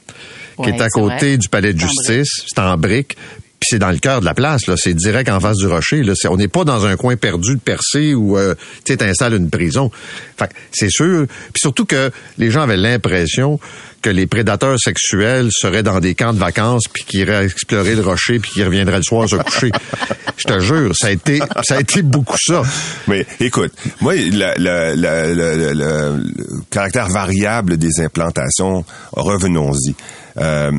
qui 0.63 0.69
est 0.69 0.81
à 0.81 0.87
côté 0.87 1.37
du 1.37 1.49
palais 1.49 1.73
de 1.73 1.79
justice, 1.79 2.45
c'est 2.47 2.59
en 2.59 2.77
briques, 2.77 3.17
puis 3.61 3.67
c'est 3.69 3.79
dans 3.79 3.91
le 3.91 3.99
cœur 3.99 4.21
de 4.21 4.25
la 4.25 4.33
place, 4.33 4.65
là. 4.65 4.73
C'est 4.75 4.95
direct 4.95 5.29
en 5.29 5.39
face 5.39 5.57
du 5.57 5.67
rocher. 5.67 6.01
Là. 6.01 6.13
on 6.29 6.37
n'est 6.37 6.47
pas 6.47 6.63
dans 6.63 6.83
un 6.87 6.95
coin 6.95 7.15
perdu 7.15 7.53
de 7.53 7.59
percé 7.59 8.15
où 8.15 8.35
euh, 8.35 8.55
tu 8.83 8.97
installes 8.99 9.35
une 9.35 9.51
prison. 9.51 9.91
Fait 10.35 10.49
c'est 10.71 10.89
sûr. 10.89 11.27
Puis 11.27 11.59
surtout 11.59 11.85
que 11.85 12.09
les 12.39 12.49
gens 12.49 12.63
avaient 12.63 12.75
l'impression 12.75 13.59
que 14.01 14.09
les 14.09 14.25
prédateurs 14.25 14.79
sexuels 14.79 15.49
seraient 15.51 15.83
dans 15.83 15.99
des 15.99 16.15
camps 16.15 16.33
de 16.33 16.39
vacances 16.39 16.85
puis 16.91 17.03
qu'ils 17.03 17.19
iraient 17.19 17.45
explorer 17.45 17.93
le 17.93 18.01
rocher 18.01 18.39
puis 18.39 18.49
qu'ils 18.49 18.63
reviendraient 18.63 18.97
le 18.97 19.03
soir 19.03 19.29
se 19.29 19.35
coucher. 19.35 19.71
Je 20.37 20.45
te 20.45 20.59
jure, 20.59 20.95
ça 20.95 21.07
a 21.07 21.11
été 21.11 21.39
ça 21.61 21.75
a 21.75 21.81
été 21.81 22.01
beaucoup 22.01 22.37
ça. 22.39 22.63
Mais 23.07 23.27
écoute, 23.39 23.73
moi 23.99 24.15
le, 24.15 24.55
le 25.75 26.23
caractère 26.71 27.09
variable 27.09 27.77
des 27.77 28.01
implantations, 28.01 28.83
revenons-y. 29.11 29.93
Euh, 30.37 30.71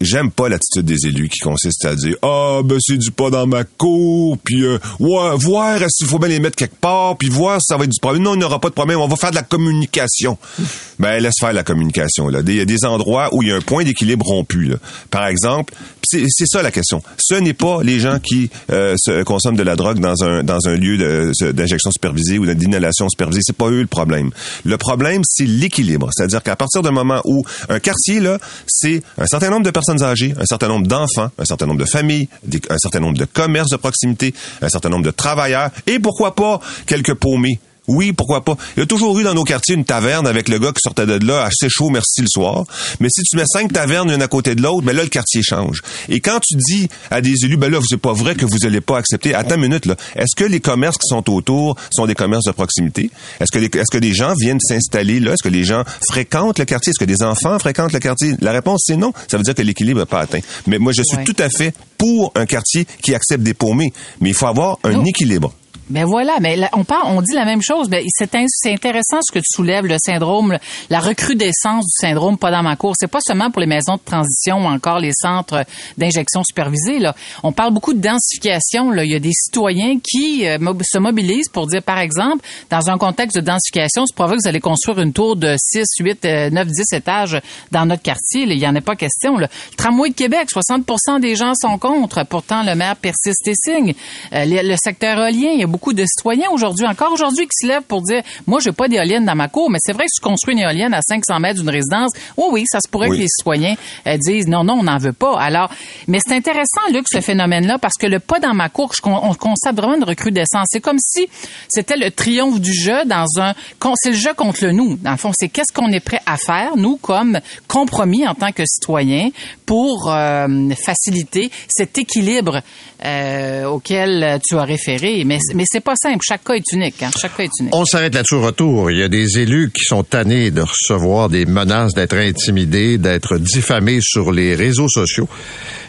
j'aime 0.00 0.30
pas 0.30 0.48
l'attitude 0.48 0.86
des 0.86 1.06
élus 1.06 1.28
qui 1.28 1.40
consiste 1.40 1.84
à 1.84 1.94
dire 1.94 2.16
ah 2.22 2.60
ben 2.64 2.78
c'est 2.80 2.96
du 2.96 3.10
pas 3.10 3.30
dans 3.30 3.46
ma 3.46 3.64
cour 3.64 4.38
puis 4.42 4.64
euh, 4.64 4.78
ouais, 4.98 5.36
voir 5.36 5.78
s'il 5.90 6.06
faut 6.06 6.18
bien 6.18 6.28
les 6.28 6.40
mettre 6.40 6.56
quelque 6.56 6.80
part 6.80 7.16
puis 7.16 7.28
voir 7.28 7.60
si 7.60 7.66
ça 7.68 7.76
va 7.76 7.84
être 7.84 7.90
du 7.90 8.00
problème. 8.00 8.22
Non 8.22 8.34
il 8.34 8.38
n'y 8.38 8.44
aura 8.44 8.60
pas 8.60 8.68
de 8.68 8.74
problème 8.74 8.98
on 9.00 9.08
va 9.08 9.16
faire 9.16 9.30
de 9.30 9.36
la 9.36 9.42
communication. 9.42 10.38
Ben 10.98 11.18
laisse 11.18 11.36
faire 11.40 11.54
la 11.54 11.62
communication 11.62 12.28
là. 12.28 12.40
Il 12.46 12.54
y 12.54 12.60
a 12.60 12.66
des 12.66 12.84
endroits 12.84 13.30
où 13.32 13.42
il 13.42 13.48
y 13.48 13.52
a 13.52 13.56
un 13.56 13.62
point 13.62 13.84
d'équilibre 13.84 14.26
rompu 14.26 14.64
là. 14.64 14.76
par 15.10 15.26
exemple 15.26 15.72
c'est 16.02 16.46
ça 16.46 16.62
la 16.62 16.70
question. 16.70 17.02
Ce 17.18 17.34
n'est 17.36 17.54
pas 17.54 17.82
les 17.82 18.00
gens 18.00 18.18
qui 18.18 18.50
euh, 18.70 18.96
se 18.98 19.22
consomment 19.22 19.56
de 19.56 19.62
la 19.62 19.76
drogue 19.76 20.00
dans 20.00 20.24
un 20.24 20.42
dans 20.42 20.58
un 20.66 20.74
lieu 20.74 21.32
d'injection 21.52 21.90
supervisée 21.90 22.38
ou 22.38 22.46
d'inhalation 22.46 23.08
supervisée. 23.08 23.40
C'est 23.44 23.56
pas 23.56 23.70
eux 23.70 23.80
le 23.80 23.86
problème. 23.86 24.30
Le 24.64 24.76
problème 24.76 25.22
c'est 25.24 25.46
l'équilibre. 25.46 26.10
C'est-à-dire 26.12 26.42
qu'à 26.42 26.56
partir 26.56 26.82
du 26.82 26.90
moment 26.90 27.22
où 27.24 27.44
un 27.68 27.78
quartier 27.78 28.20
là 28.20 28.38
c'est 28.66 29.02
un 29.16 29.26
certain 29.26 29.50
nombre 29.50 29.64
de 29.64 29.70
personnes 29.70 29.89
un 29.90 30.46
certain 30.46 30.68
nombre 30.68 30.86
d'enfants, 30.86 31.30
un 31.38 31.44
certain 31.44 31.66
nombre 31.66 31.80
de 31.80 31.84
familles, 31.84 32.28
un 32.68 32.78
certain 32.78 33.00
nombre 33.00 33.18
de 33.18 33.24
commerces 33.24 33.70
de 33.70 33.76
proximité, 33.76 34.34
un 34.62 34.68
certain 34.68 34.88
nombre 34.88 35.04
de 35.04 35.10
travailleurs 35.10 35.70
et 35.86 35.98
pourquoi 35.98 36.34
pas 36.34 36.60
quelques 36.86 37.14
paumés 37.14 37.60
Oui, 37.92 38.12
pourquoi 38.12 38.44
pas. 38.44 38.56
Il 38.76 38.80
y 38.80 38.82
a 38.82 38.86
toujours 38.86 39.18
eu 39.18 39.24
dans 39.24 39.34
nos 39.34 39.42
quartiers 39.42 39.74
une 39.74 39.84
taverne 39.84 40.26
avec 40.28 40.48
le 40.48 40.58
gars 40.60 40.68
qui 40.68 40.80
sortait 40.82 41.06
de 41.06 41.24
là 41.26 41.44
assez 41.44 41.68
chaud, 41.68 41.90
merci 41.90 42.20
le 42.20 42.28
soir. 42.28 42.64
Mais 43.00 43.08
si 43.10 43.22
tu 43.24 43.36
mets 43.36 43.44
cinq 43.46 43.72
tavernes 43.72 44.10
une 44.12 44.22
à 44.22 44.28
côté 44.28 44.54
de 44.54 44.62
l'autre, 44.62 44.82
ben 44.86 44.94
là, 44.94 45.02
le 45.02 45.08
quartier 45.08 45.42
change. 45.42 45.82
Et 46.08 46.20
quand 46.20 46.38
tu 46.40 46.54
dis 46.56 46.88
à 47.10 47.20
des 47.20 47.44
élus, 47.44 47.56
ben 47.56 47.70
là, 47.70 47.80
c'est 47.88 47.96
pas 47.96 48.12
vrai 48.12 48.36
que 48.36 48.44
vous 48.46 48.64
allez 48.64 48.80
pas 48.80 48.98
accepter. 48.98 49.34
Attends 49.34 49.56
une 49.56 49.62
minute, 49.62 49.86
là. 49.86 49.96
Est-ce 50.14 50.36
que 50.36 50.44
les 50.44 50.60
commerces 50.60 50.98
qui 50.98 51.08
sont 51.08 51.28
autour 51.30 51.76
sont 51.92 52.06
des 52.06 52.14
commerces 52.14 52.44
de 52.44 52.52
proximité? 52.52 53.10
Est-ce 53.40 53.50
que, 53.50 53.58
les, 53.58 53.66
est-ce 53.66 53.90
que 53.90 53.98
des 53.98 54.14
gens 54.14 54.34
viennent 54.38 54.60
s'installer 54.60 55.18
là? 55.18 55.32
Est-ce 55.32 55.42
que 55.42 55.48
les 55.48 55.64
gens 55.64 55.82
fréquentent 56.08 56.58
le 56.60 56.64
quartier? 56.66 56.90
Est-ce 56.90 57.04
que 57.04 57.10
des 57.10 57.22
enfants 57.24 57.58
fréquentent 57.58 57.92
le 57.92 57.98
quartier? 57.98 58.34
La 58.40 58.52
réponse, 58.52 58.82
c'est 58.86 58.96
non. 58.96 59.12
Ça 59.28 59.36
veut 59.36 59.42
dire 59.42 59.54
que 59.54 59.62
l'équilibre 59.62 60.00
n'est 60.00 60.06
pas 60.06 60.20
atteint. 60.20 60.40
Mais 60.66 60.78
moi, 60.78 60.92
je 60.92 61.02
suis 61.02 61.16
Ouais. 61.16 61.24
tout 61.24 61.36
à 61.40 61.48
fait 61.50 61.74
pour 61.98 62.32
un 62.36 62.46
quartier 62.46 62.86
qui 63.02 63.14
accepte 63.14 63.42
des 63.42 63.54
paumés. 63.54 63.92
Mais 64.20 64.30
il 64.30 64.34
faut 64.34 64.46
avoir 64.46 64.78
un 64.84 65.04
équilibre. 65.04 65.52
Ben 65.90 66.04
voilà, 66.04 66.38
mais 66.40 66.56
on 66.72 66.84
parle, 66.84 67.02
on 67.16 67.20
dit 67.20 67.34
la 67.34 67.44
même 67.44 67.62
chose. 67.62 67.88
Ben 67.88 68.04
c'est 68.08 68.32
in- 68.36 68.46
c'est 68.48 68.72
intéressant 68.72 69.18
ce 69.22 69.32
que 69.32 69.40
tu 69.40 69.46
soulèves, 69.52 69.86
le 69.86 69.96
syndrome, 69.98 70.56
la 70.88 71.00
recrudescence 71.00 71.84
du 71.84 72.06
syndrome 72.06 72.38
pas 72.38 72.52
dans 72.52 72.62
ma 72.62 72.76
cour. 72.76 72.94
C'est 72.96 73.08
pas 73.10 73.18
seulement 73.20 73.50
pour 73.50 73.60
les 73.60 73.66
maisons 73.66 73.94
de 73.96 74.00
transition 74.04 74.58
ou 74.58 74.66
encore 74.68 75.00
les 75.00 75.10
centres 75.12 75.64
d'injection 75.98 76.42
supervisés. 76.44 77.00
Là, 77.00 77.14
on 77.42 77.50
parle 77.50 77.74
beaucoup 77.74 77.92
de 77.92 77.98
densification. 78.00 78.92
Là, 78.92 79.04
il 79.04 79.10
y 79.10 79.16
a 79.16 79.18
des 79.18 79.32
citoyens 79.32 79.98
qui 79.98 80.46
euh, 80.46 80.58
se 80.84 80.98
mobilisent 80.98 81.48
pour 81.48 81.66
dire, 81.66 81.82
par 81.82 81.98
exemple, 81.98 82.44
dans 82.70 82.88
un 82.88 82.96
contexte 82.96 83.36
de 83.36 83.42
densification, 83.42 84.04
c'est 84.06 84.16
vrai 84.22 84.36
que 84.36 84.42
vous 84.42 84.48
allez 84.48 84.60
construire 84.60 85.00
une 85.00 85.12
tour 85.12 85.34
de 85.34 85.56
6, 85.58 85.84
8, 85.98 86.24
euh, 86.24 86.50
9, 86.50 86.68
10 86.68 86.92
étages 86.92 87.40
dans 87.72 87.84
notre 87.84 88.02
quartier. 88.02 88.46
Là, 88.46 88.54
il 88.54 88.60
y 88.60 88.66
en 88.68 88.76
a 88.76 88.80
pas 88.80 88.94
question. 88.94 89.36
Là. 89.38 89.48
Le 89.72 89.76
tramway 89.76 90.10
de 90.10 90.14
Québec, 90.14 90.48
60% 90.54 91.18
des 91.20 91.34
gens 91.34 91.54
sont 91.54 91.78
contre. 91.78 92.24
Pourtant, 92.26 92.62
le 92.62 92.76
maire 92.76 92.94
persiste 92.94 93.48
et 93.48 93.54
signe. 93.54 93.94
Euh, 94.32 94.44
le, 94.44 94.68
le 94.68 94.76
secteur 94.76 95.18
éolien, 95.18 95.50
il 95.54 95.60
y 95.60 95.64
a 95.64 95.66
beaucoup 95.66 95.79
de 95.92 96.04
citoyens 96.06 96.48
aujourd'hui, 96.52 96.86
encore 96.86 97.12
aujourd'hui, 97.12 97.46
qui 97.46 97.66
se 97.66 97.66
lèvent 97.66 97.82
pour 97.82 98.02
dire, 98.02 98.22
moi, 98.46 98.60
j'ai 98.62 98.72
pas 98.72 98.88
d'éolienne 98.88 99.24
dans 99.24 99.34
ma 99.34 99.48
cour, 99.48 99.70
mais 99.70 99.78
c'est 99.80 99.92
vrai 99.92 100.04
que 100.04 100.10
si 100.12 100.20
tu 100.20 100.28
construis 100.28 100.54
une 100.54 100.60
éolienne 100.60 100.94
à 100.94 101.00
500 101.02 101.40
mètres 101.40 101.60
d'une 101.60 101.70
résidence, 101.70 102.10
oui, 102.36 102.44
oui, 102.52 102.64
ça 102.66 102.78
se 102.80 102.88
pourrait 102.88 103.08
Oui. 103.08 103.16
que 103.16 103.22
les 103.22 103.28
citoyens 103.28 103.74
euh, 104.06 104.16
disent, 104.18 104.46
non, 104.46 104.62
non, 104.64 104.74
on 104.80 104.82
n'en 104.84 104.98
veut 104.98 105.12
pas. 105.12 105.38
Alors, 105.40 105.70
mais 106.06 106.18
c'est 106.24 106.34
intéressant, 106.34 106.80
Luc, 106.92 107.06
ce 107.10 107.20
phénomène-là, 107.20 107.78
parce 107.78 107.96
que 107.96 108.06
le 108.06 108.20
pas 108.20 108.38
dans 108.38 108.54
ma 108.54 108.68
cour, 108.68 108.92
je 108.94 109.00
on 109.08 109.34
constate 109.34 109.76
vraiment 109.76 109.96
une 109.96 110.04
recrudescence. 110.04 110.66
C'est 110.70 110.80
comme 110.80 110.98
si 111.00 111.28
c'était 111.68 111.96
le 111.96 112.10
triomphe 112.10 112.60
du 112.60 112.72
jeu 112.72 113.04
dans 113.06 113.26
un, 113.40 113.54
c'est 113.96 114.10
le 114.10 114.16
jeu 114.16 114.34
contre 114.34 114.64
le 114.64 114.72
nous. 114.72 114.96
Dans 114.98 115.12
le 115.12 115.16
fond, 115.16 115.32
c'est 115.34 115.48
qu'est-ce 115.48 115.72
qu'on 115.72 115.90
est 115.90 116.00
prêt 116.00 116.20
à 116.26 116.36
faire, 116.36 116.76
nous, 116.76 116.96
comme 116.96 117.40
compromis 117.66 118.26
en 118.28 118.34
tant 118.34 118.52
que 118.52 118.62
citoyens, 118.66 119.30
pour 119.66 120.10
euh, 120.12 120.46
faciliter 120.84 121.50
cet 121.68 121.98
équilibre 121.98 122.60
euh, 123.04 123.64
auquel 123.66 124.38
tu 124.46 124.56
as 124.56 124.62
référé. 124.64 125.22
Mais, 125.24 125.38
mais 125.54 125.64
c'est 125.72 125.80
pas 125.80 125.94
simple. 125.94 126.18
Chaque 126.26 126.42
cas 126.42 126.54
est 126.54 126.72
unique. 126.72 127.00
Hein? 127.00 127.10
Chaque 127.16 127.36
cas 127.36 127.44
est 127.44 127.60
unique. 127.60 127.74
On 127.74 127.84
s'arrête 127.84 128.12
là-dessus 128.12 128.34
au 128.34 128.42
retour. 128.42 128.90
Il 128.90 128.98
y 128.98 129.02
a 129.04 129.08
des 129.08 129.38
élus 129.38 129.70
qui 129.70 129.84
sont 129.84 130.02
tannés 130.02 130.50
de 130.50 130.62
recevoir 130.62 131.28
des 131.28 131.46
menaces, 131.46 131.94
d'être 131.94 132.16
intimidés, 132.16 132.98
d'être 132.98 133.38
diffamés 133.38 134.00
sur 134.00 134.32
les 134.32 134.56
réseaux 134.56 134.88
sociaux. 134.88 135.28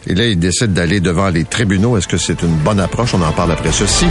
Et 0.06 0.14
là, 0.14 0.28
ils 0.28 0.38
décident 0.38 0.74
d'aller 0.74 1.00
devant 1.00 1.30
les 1.30 1.46
tribunaux. 1.46 1.98
Est-ce 1.98 2.08
que 2.08 2.18
c'est 2.18 2.44
une 2.44 2.58
bonne 2.58 2.80
approche? 2.80 3.16
On 3.16 3.22
en 3.24 3.32
parle 3.32 3.54
après 3.54 3.72
ceci. 3.72 4.06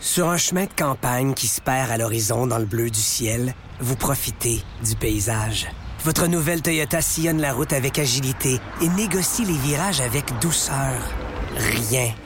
Sur 0.00 0.28
un 0.28 0.36
chemin 0.36 0.64
de 0.64 0.74
campagne 0.76 1.32
qui 1.34 1.46
se 1.46 1.60
perd 1.60 1.92
à 1.92 1.98
l'horizon 1.98 2.48
dans 2.48 2.58
le 2.58 2.64
bleu 2.64 2.90
du 2.90 3.00
ciel, 3.00 3.54
vous 3.80 3.96
profitez 3.96 4.62
du 4.84 4.96
paysage. 4.96 5.68
Votre 6.04 6.26
nouvelle 6.26 6.62
Toyota 6.62 7.00
sillonne 7.00 7.40
la 7.40 7.52
route 7.52 7.72
avec 7.72 8.00
agilité 8.00 8.58
et 8.82 8.88
négocie 8.88 9.44
les 9.44 9.58
virages 9.58 10.00
avec 10.00 10.24
douceur. 10.40 11.02
Rien 11.56 12.12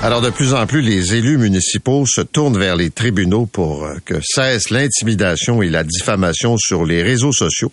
Alors, 0.00 0.20
de 0.22 0.30
plus 0.30 0.54
en 0.54 0.64
plus, 0.66 0.80
les 0.80 1.16
élus 1.16 1.38
municipaux 1.38 2.04
se 2.06 2.20
tournent 2.20 2.56
vers 2.56 2.76
les 2.76 2.90
tribunaux 2.90 3.46
pour 3.46 3.84
euh, 3.84 3.96
que 4.04 4.20
cesse 4.22 4.70
l'intimidation 4.70 5.60
et 5.60 5.68
la 5.68 5.82
diffamation 5.82 6.56
sur 6.56 6.84
les 6.84 7.02
réseaux 7.02 7.32
sociaux. 7.32 7.72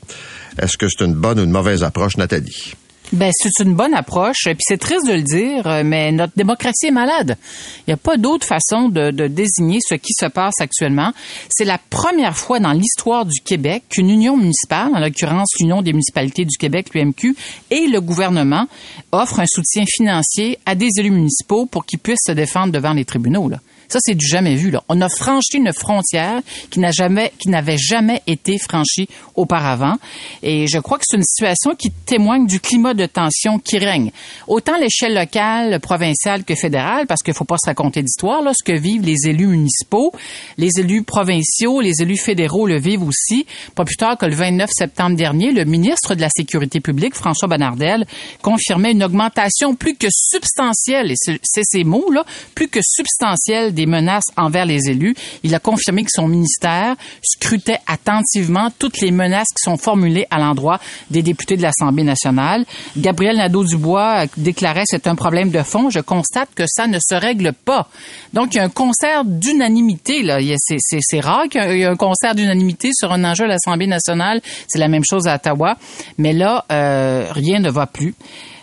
Est-ce 0.60 0.75
que 0.75 0.88
c'est 0.89 1.05
une 1.05 1.13
bonne 1.13 1.39
ou 1.39 1.44
une 1.44 1.51
mauvaise 1.51 1.84
approche, 1.84 2.17
Nathalie? 2.17 2.74
Ben, 3.13 3.31
c'est 3.33 3.63
une 3.63 3.75
bonne 3.75 3.93
approche. 3.93 4.43
Puis 4.45 4.57
c'est 4.59 4.77
triste 4.77 5.07
de 5.07 5.13
le 5.13 5.21
dire, 5.21 5.67
euh, 5.67 5.83
mais 5.85 6.12
notre 6.12 6.33
démocratie 6.35 6.88
est 6.88 6.91
malade. 6.91 7.38
Il 7.79 7.91
n'y 7.91 7.93
a 7.93 7.97
pas 7.97 8.17
d'autre 8.17 8.45
façon 8.45 8.89
de, 8.89 9.12
de 9.12 9.27
désigner 9.27 9.79
ce 9.81 9.95
qui 9.95 10.13
se 10.13 10.25
passe 10.25 10.55
actuellement. 10.59 11.12
C'est 11.50 11.65
la 11.65 11.77
première 11.77 12.35
fois 12.35 12.59
dans 12.59 12.71
l'histoire 12.71 13.25
du 13.25 13.39
Québec 13.41 13.83
qu'une 13.89 14.09
union 14.09 14.38
municipale, 14.38 14.91
en 14.93 15.00
l'occurrence 15.00 15.50
l'Union 15.59 15.81
des 15.81 15.93
municipalités 15.93 16.45
du 16.45 16.57
Québec, 16.57 16.93
l'UMQ, 16.93 17.35
et 17.71 17.88
le 17.88 18.01
gouvernement 18.01 18.67
offrent 19.12 19.39
un 19.39 19.45
soutien 19.45 19.83
financier 19.88 20.59
à 20.65 20.75
des 20.75 20.89
élus 20.97 21.12
municipaux 21.12 21.65
pour 21.65 21.85
qu'ils 21.85 22.00
puissent 22.00 22.25
se 22.25 22.31
défendre 22.31 22.74
devant 22.74 22.93
les 22.93 23.05
tribunaux. 23.05 23.50
Là. 23.50 23.59
Ça, 23.88 24.00
c'est 24.01 24.15
du 24.15 24.25
jamais 24.25 24.56
vu. 24.56 24.72
Là. 24.72 24.84
On 24.89 25.01
a 25.01 25.10
franchi 25.10 25.58
une 25.58 25.74
frontière 25.74 26.42
qui 26.70 26.80
n'a 26.80 26.92
jamais, 26.92 27.32
qui 27.39 27.50
n'avait 27.50 27.77
jamais 27.77 28.22
été 28.27 28.58
franchie 28.58 29.08
auparavant. 29.36 29.96
Et 30.44 30.68
je 30.68 30.80
crois 30.80 30.98
que 30.98 31.04
c'est 31.08 31.18
une 31.18 31.24
situation 31.24 31.75
qui 31.75 31.92
témoigne 31.92 32.48
du 32.48 32.60
climat 32.60 32.94
de 32.94 33.06
tension 33.06 33.60
qui 33.60 33.77
règne. 33.77 34.12
Autant 34.48 34.77
l'échelle 34.77 35.13
locale, 35.13 35.80
provinciale 35.80 36.44
que 36.44 36.56
fédérale, 36.56 37.06
parce 37.08 37.22
qu'il 37.22 37.34
faut 37.34 37.46
pas 37.46 37.58
se 37.58 37.70
raconter 37.70 38.01
d'histoire, 38.01 38.42
là, 38.42 38.51
ce 38.54 38.63
que 38.63 38.77
vivent 38.77 39.04
les 39.04 39.27
élus 39.27 39.48
municipaux, 39.48 40.12
les 40.58 40.80
élus 40.80 41.04
provinciaux, 41.04 41.82
les 41.82 42.01
élus 42.01 42.18
fédéraux 42.18 42.68
le 42.68 42.80
vivent 42.80 43.04
aussi. 43.04 43.46
Pas 43.75 43.86
plus 43.86 43.98
tard 43.98 44.18
que 44.18 44.25
le 44.25 44.36
29 44.36 44.70
septembre 44.74 45.15
dernier, 45.15 45.51
le 45.51 45.65
ministre 45.65 46.15
de 46.15 46.22
la 46.22 46.30
Sécurité 46.30 46.80
publique, 46.80 47.15
François 47.15 47.48
Bonnardel, 47.48 48.06
confirmait 48.42 48.92
une 48.92 49.04
augmentation 49.04 49.75
plus 49.75 49.96
que 49.96 50.08
substantielle, 50.10 51.12
et 51.12 51.15
c'est 51.15 51.63
ces 51.63 51.84
mots-là, 51.84 52.25
plus 52.54 52.68
que 52.68 52.80
substantielle 52.82 53.74
des 53.75 53.86
menaces 53.86 54.25
envers 54.38 54.65
les 54.65 54.89
élus. 54.89 55.15
Il 55.44 55.53
a 55.53 55.60
confirmé 55.60 56.03
que 56.03 56.12
son 56.12 56.27
ministère 56.27 56.96
scrutait 57.22 57.77
attentivement 57.86 58.70
toutes 58.79 59.01
les 59.01 59.12
menaces 59.12 59.50
qui 59.50 59.63
sont 59.63 59.77
formulées 59.77 60.25
à 60.32 60.39
l'endroit 60.39 60.79
des 61.12 61.22
députés 61.22 61.58
de 61.58 61.62
l'Assemblée 61.62 62.03
nationale. 62.03 62.65
Gabriel 62.98 63.38
Nadeau-Dubois 63.38 64.25
déclarait 64.38 64.84
c'est 64.86 65.08
un 65.08 65.15
problème 65.15 65.50
de 65.51 65.62
fond. 65.62 65.89
Je 65.89 66.00
constate 66.00 66.50
que 66.55 66.63
ça 66.67 66.88
ne 66.88 66.98
se 67.00 67.15
règle 67.15 67.53
pas. 67.53 67.88
Donc, 68.34 68.53
il 68.53 68.58
y 68.58 68.60
a 68.60 68.63
un 68.63 68.70
concert 68.70 69.24
d'unanimité. 69.25 70.24
là. 70.24 70.39
C'est 70.79 71.20
rare 71.20 71.48
qu'il 71.50 71.62
y 71.62 71.82
ait 71.82 71.86
un 71.86 71.96
concert 71.96 72.36
d'unanimité 72.36 72.89
sur 72.94 73.12
un 73.12 73.24
enjeu 73.24 73.46
à 73.46 73.48
l'Assemblée 73.48 73.88
nationale. 73.88 74.41
C'est 74.67 74.79
la 74.79 74.88
même 74.88 75.03
chose 75.08 75.27
à 75.27 75.36
Ottawa. 75.36 75.77
Mais 76.17 76.34
là, 76.34 76.65
euh, 76.72 77.27
rien 77.32 77.60
ne 77.60 77.70
va 77.70 77.86
plus. 77.86 78.15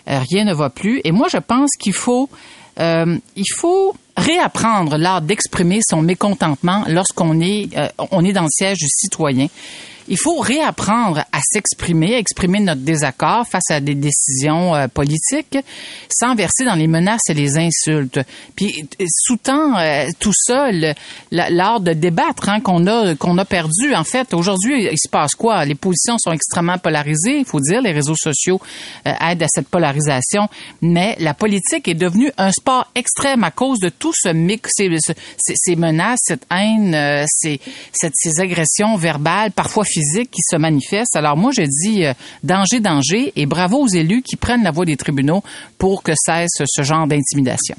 Euh, 0.09 0.21
rien 0.31 0.45
ne 0.45 0.55
va 0.55 0.71
plus. 0.71 1.01
Et 1.05 1.13
moi, 1.13 1.29
je 1.31 1.39
pense 1.39 1.71
qu'il 1.79 1.93
faut, 1.93 2.29
euh, 2.81 3.19
il 3.37 3.53
faut 3.57 3.95
réapprendre 4.17 4.97
l'art 4.97 5.23
d'exprimer 5.23 5.81
son 5.89 6.03
mécontentement 6.03 6.85
lorsqu'on 6.89 7.41
est, 7.41 7.77
euh, 7.77 7.89
on 8.11 8.25
est 8.25 8.33
dans 8.33 8.43
le 8.43 8.51
siège 8.51 8.79
du 8.79 8.89
citoyen. 8.89 9.49
Il 10.13 10.19
faut 10.19 10.41
réapprendre 10.41 11.21
à 11.33 11.41
s'exprimer, 11.43 12.15
à 12.17 12.19
exprimer 12.19 12.61
notre 12.61 12.83
désaccord 12.83 13.47
face 13.49 13.71
à 13.71 13.81
des 13.81 13.95
décisions 13.95 14.75
euh, 14.75 14.87
politiques 14.87 15.57
sans 16.11 16.35
verser 16.35 16.67
dans 16.67 16.75
les 16.75 16.87
menaces 16.87 17.31
et 17.31 17.35
les 17.35 17.57
insultes. 17.57 18.21
Puis 18.55 18.87
sous-tend 19.09 19.79
euh, 19.79 20.09
tout 20.21 20.35
ça 20.35 20.69
l'art 21.31 21.81
de 21.81 21.95
débattre 21.95 22.51
hein, 22.51 22.61
qu'on 22.61 22.87
a 22.89 23.15
qu'on 23.15 23.39
a 23.39 23.47
perdu. 23.47 23.95
En 23.95 24.05
fait, 24.05 24.35
aujourd'hui, 24.35 24.85
il 24.93 24.99
se 24.99 25.09
passe 25.09 25.35
quoi? 25.35 25.65
Les 25.65 25.75
positions 25.75 26.17
sont 26.19 26.33
extrêmement 26.33 26.77
polarisées. 26.77 27.39
Il 27.39 27.47
faut 27.47 27.61
dire, 27.61 27.81
les 27.81 27.93
réseaux 27.93 28.15
sociaux 28.15 28.61
euh, 29.07 29.13
aident 29.19 29.45
à 29.45 29.49
cette 29.49 29.69
polarisation, 29.69 30.47
mais 30.83 31.17
la 31.21 31.33
politique 31.33 31.89
est 31.89 31.95
devenue 31.95 32.31
un 32.37 32.53
sport 32.53 32.87
extrême 32.95 33.45
à 33.45 33.51
cause 33.51 33.79
de 33.79 33.89
tout 33.89 34.13
ce 34.15 34.29
mix, 34.29 34.73
ces, 34.77 34.91
ces- 35.39 35.55
ces 35.57 35.75
menaces, 35.77 36.21
cette 36.25 36.45
haine, 36.51 37.25
ces, 37.29 37.59
ces 37.95 38.41
agressions 38.43 38.97
verbales, 38.97 39.53
parfois 39.53 39.85
physiques, 39.87 40.02
qui 40.31 40.43
se 40.43 40.57
manifestent. 40.57 41.17
Alors 41.17 41.37
moi, 41.37 41.51
je 41.55 41.63
dis 41.63 42.05
euh, 42.05 42.13
danger, 42.43 42.81
danger, 42.81 43.33
et 43.37 43.47
bravo 43.47 43.79
aux 43.79 43.89
élus 43.89 44.23
qui 44.23 44.37
prennent 44.37 44.63
la 44.63 44.71
voie 44.71 44.85
des 44.85 44.97
tribunaux 44.97 45.43
pour 45.79 46.03
que 46.03 46.13
cesse 46.15 46.63
ce 46.65 46.83
genre 46.83 47.07
d'intimidation. 47.07 47.77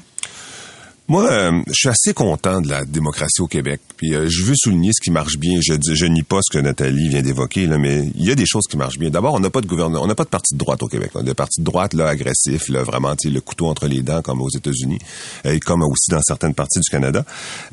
Moi, 1.06 1.30
euh, 1.30 1.62
je 1.66 1.74
suis 1.74 1.88
assez 1.90 2.14
content 2.14 2.62
de 2.62 2.70
la 2.70 2.86
démocratie 2.86 3.42
au 3.42 3.46
Québec. 3.46 3.82
Puis 3.98 4.14
euh, 4.14 4.26
je 4.26 4.42
veux 4.42 4.54
souligner 4.56 4.90
ce 4.94 5.02
qui 5.02 5.10
marche 5.10 5.36
bien. 5.36 5.58
Je 5.60 5.74
je 5.92 6.06
nie 6.06 6.22
pas 6.22 6.38
ce 6.42 6.50
que 6.50 6.62
Nathalie 6.62 7.10
vient 7.10 7.20
d'évoquer 7.20 7.66
là, 7.66 7.76
mais 7.76 8.10
il 8.14 8.24
y 8.24 8.30
a 8.30 8.34
des 8.34 8.46
choses 8.46 8.64
qui 8.70 8.78
marchent 8.78 8.98
bien. 8.98 9.10
D'abord, 9.10 9.34
on 9.34 9.40
n'a 9.40 9.50
pas 9.50 9.60
de 9.60 9.66
gouvernement, 9.66 10.02
on 10.02 10.06
n'a 10.06 10.14
pas 10.14 10.24
de 10.24 10.30
parti 10.30 10.54
de 10.54 10.58
droite 10.58 10.82
au 10.82 10.86
Québec. 10.86 11.10
On 11.14 11.20
a 11.20 11.22
des 11.22 11.34
partis 11.34 11.60
de 11.60 11.64
droite 11.64 11.92
là 11.92 12.08
agressifs, 12.08 12.70
là 12.70 12.82
vraiment, 12.82 13.14
le 13.22 13.40
couteau 13.40 13.66
entre 13.66 13.86
les 13.86 14.00
dents 14.00 14.22
comme 14.22 14.40
aux 14.40 14.48
États-Unis 14.48 14.98
et 15.44 15.60
comme 15.60 15.82
aussi 15.82 16.10
dans 16.10 16.22
certaines 16.22 16.54
parties 16.54 16.80
du 16.80 16.88
Canada. 16.88 17.22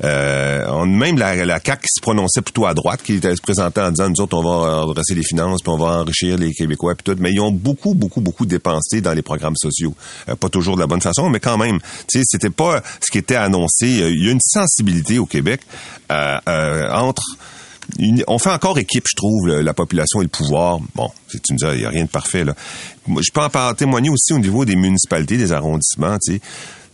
Euh, 0.04 0.66
on 0.68 0.84
même 0.84 1.16
la, 1.16 1.46
la 1.46 1.58
CAQ 1.58 1.82
qui 1.82 1.88
se 1.96 2.02
prononçait 2.02 2.42
plutôt 2.42 2.66
à 2.66 2.74
droite, 2.74 3.02
qui 3.02 3.14
était 3.14 3.34
se 3.34 3.40
présentait 3.40 3.80
en 3.80 3.92
disant 3.92 4.10
nous 4.10 4.20
autres 4.20 4.36
on 4.36 4.42
va 4.42 4.82
redresser 4.82 5.14
les 5.14 5.24
finances, 5.24 5.62
puis 5.62 5.72
on 5.72 5.78
va 5.78 6.00
enrichir 6.02 6.36
les 6.36 6.52
Québécois 6.52 6.94
puis 6.94 7.14
tout. 7.14 7.18
Mais 7.18 7.32
ils 7.32 7.40
ont 7.40 7.50
beaucoup, 7.50 7.94
beaucoup, 7.94 8.20
beaucoup 8.20 8.44
dépensé 8.44 9.00
dans 9.00 9.14
les 9.14 9.22
programmes 9.22 9.56
sociaux. 9.56 9.94
Euh, 10.28 10.36
pas 10.36 10.50
toujours 10.50 10.74
de 10.74 10.80
la 10.80 10.86
bonne 10.86 11.00
façon, 11.00 11.30
mais 11.30 11.40
quand 11.40 11.56
même. 11.56 11.78
Tu 12.12 12.18
sais, 12.18 12.24
c'était 12.26 12.50
pas 12.50 12.82
ce 13.00 13.10
qui 13.10 13.21
Il 13.30 14.24
y 14.24 14.28
a 14.28 14.32
une 14.32 14.40
sensibilité 14.40 15.18
au 15.18 15.26
Québec 15.26 15.60
euh, 16.10 16.38
euh, 16.48 16.90
entre 16.92 17.24
on 18.26 18.38
fait 18.38 18.50
encore 18.50 18.78
équipe, 18.78 19.04
je 19.08 19.16
trouve, 19.16 19.48
la 19.48 19.74
population 19.74 20.20
et 20.20 20.24
le 20.24 20.30
pouvoir. 20.30 20.78
Bon, 20.94 21.10
tu 21.28 21.52
me 21.52 21.58
dis, 21.58 21.64
il 21.72 21.80
n'y 21.80 21.84
a 21.84 21.90
rien 21.90 22.04
de 22.04 22.08
parfait. 22.08 22.44
Là. 22.44 22.54
Je 23.08 23.30
peux 23.32 23.40
en 23.40 23.74
témoigner 23.74 24.08
aussi 24.08 24.32
au 24.32 24.38
niveau 24.38 24.64
des 24.64 24.76
municipalités, 24.76 25.36
des 25.36 25.52
arrondissements. 25.52 26.16
Le 26.28 26.38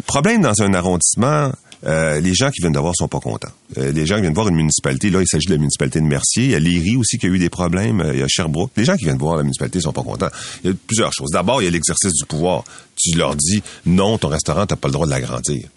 problème 0.06 0.40
dans 0.40 0.60
un 0.60 0.72
arrondissement, 0.74 1.52
euh, 1.86 2.20
les 2.20 2.34
gens 2.34 2.50
qui 2.50 2.62
viennent 2.62 2.72
de 2.72 2.78
voir 2.78 2.94
sont 2.96 3.06
pas 3.06 3.20
contents. 3.20 3.52
les 3.76 4.06
gens 4.06 4.16
qui 4.16 4.22
viennent 4.22 4.34
voir 4.34 4.48
une 4.48 4.56
municipalité, 4.56 5.10
là, 5.10 5.20
il 5.20 5.28
s'agit 5.28 5.46
de 5.46 5.52
la 5.52 5.58
municipalité 5.58 6.00
de 6.00 6.06
Mercier. 6.06 6.44
Il 6.44 6.50
y 6.50 6.54
a 6.54 6.58
Léry 6.58 6.96
aussi 6.96 7.18
qui 7.18 7.26
a 7.26 7.28
eu 7.28 7.38
des 7.38 7.50
problèmes. 7.50 8.02
il 8.12 8.18
y 8.18 8.22
a 8.22 8.26
Sherbrooke. 8.28 8.72
Les 8.76 8.84
gens 8.84 8.96
qui 8.96 9.04
viennent 9.04 9.18
voir 9.18 9.36
la 9.36 9.42
municipalité 9.42 9.80
sont 9.80 9.92
pas 9.92 10.02
contents. 10.02 10.30
Il 10.64 10.70
y 10.70 10.72
a 10.72 10.76
plusieurs 10.86 11.12
choses. 11.12 11.30
D'abord, 11.32 11.62
il 11.62 11.66
y 11.66 11.68
a 11.68 11.70
l'exercice 11.70 12.14
du 12.14 12.24
pouvoir. 12.24 12.64
Tu 12.96 13.16
leur 13.16 13.36
dis, 13.36 13.62
non, 13.86 14.18
ton 14.18 14.28
restaurant, 14.28 14.66
t'as 14.66 14.76
pas 14.76 14.88
le 14.88 14.92
droit 14.92 15.06
de 15.06 15.10
l'agrandir 15.10 15.68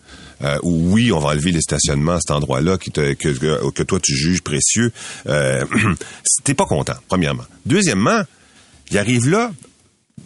euh, 0.43 0.57
ou 0.63 0.93
oui, 0.93 1.12
on 1.12 1.19
va 1.19 1.29
enlever 1.29 1.51
les 1.51 1.62
stationnements 1.62 2.13
à 2.13 2.19
cet 2.19 2.31
endroit-là 2.31 2.77
qui 2.77 2.91
te, 2.91 3.13
que, 3.13 3.69
que, 3.69 3.83
toi 3.83 4.00
tu 4.00 4.15
juges 4.15 4.41
précieux, 4.41 4.91
euh, 5.27 5.65
t'es 6.43 6.53
pas 6.53 6.65
content, 6.65 6.95
premièrement. 7.07 7.43
Deuxièmement, 7.65 8.21
il 8.89 8.98
arrive 8.98 9.29
là, 9.29 9.51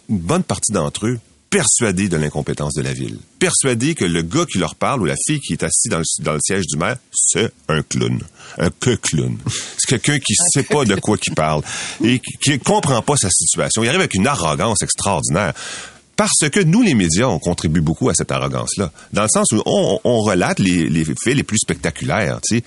une 0.08 0.18
bonne 0.18 0.42
partie 0.42 0.72
d'entre 0.72 1.06
eux 1.06 1.18
persuadés 1.50 2.08
de 2.08 2.16
l'incompétence 2.16 2.74
de 2.74 2.82
la 2.82 2.92
ville, 2.92 3.18
persuadés 3.38 3.94
que 3.94 4.04
le 4.04 4.22
gars 4.22 4.44
qui 4.44 4.58
leur 4.58 4.74
parle 4.74 5.00
ou 5.02 5.04
la 5.04 5.14
fille 5.26 5.40
qui 5.40 5.52
est 5.52 5.62
assis 5.62 5.88
dans 5.88 5.98
le, 5.98 6.04
dans 6.20 6.32
le 6.32 6.40
siège 6.42 6.66
du 6.66 6.76
maire, 6.76 6.96
c'est 7.14 7.50
un 7.68 7.82
clown, 7.82 8.20
un 8.58 8.70
que 8.70 8.96
clown. 8.96 9.38
C'est 9.78 9.88
quelqu'un 9.88 10.18
qui 10.18 10.34
sait 10.52 10.64
pas 10.64 10.84
de 10.84 10.96
quoi 10.96 11.16
il 11.24 11.34
parle 11.34 11.62
et 12.04 12.18
qui, 12.18 12.36
qui 12.38 12.58
comprend 12.58 13.00
pas 13.00 13.16
sa 13.16 13.30
situation. 13.30 13.82
Il 13.84 13.88
arrive 13.88 14.00
avec 14.00 14.14
une 14.14 14.26
arrogance 14.26 14.82
extraordinaire 14.82 15.54
parce 16.16 16.48
que 16.50 16.60
nous, 16.60 16.82
les 16.82 16.94
médias, 16.94 17.26
on 17.26 17.38
contribue 17.38 17.82
beaucoup 17.82 18.08
à 18.08 18.14
cette 18.14 18.32
arrogance-là. 18.32 18.90
Dans 19.12 19.22
le 19.22 19.28
sens 19.28 19.52
où 19.52 19.62
on, 19.66 20.00
on 20.02 20.20
relate 20.20 20.58
les, 20.58 20.88
les, 20.88 21.04
faits 21.04 21.34
les 21.34 21.42
plus 21.42 21.58
spectaculaires. 21.58 22.40
Tu 22.42 22.58
sais, 22.58 22.64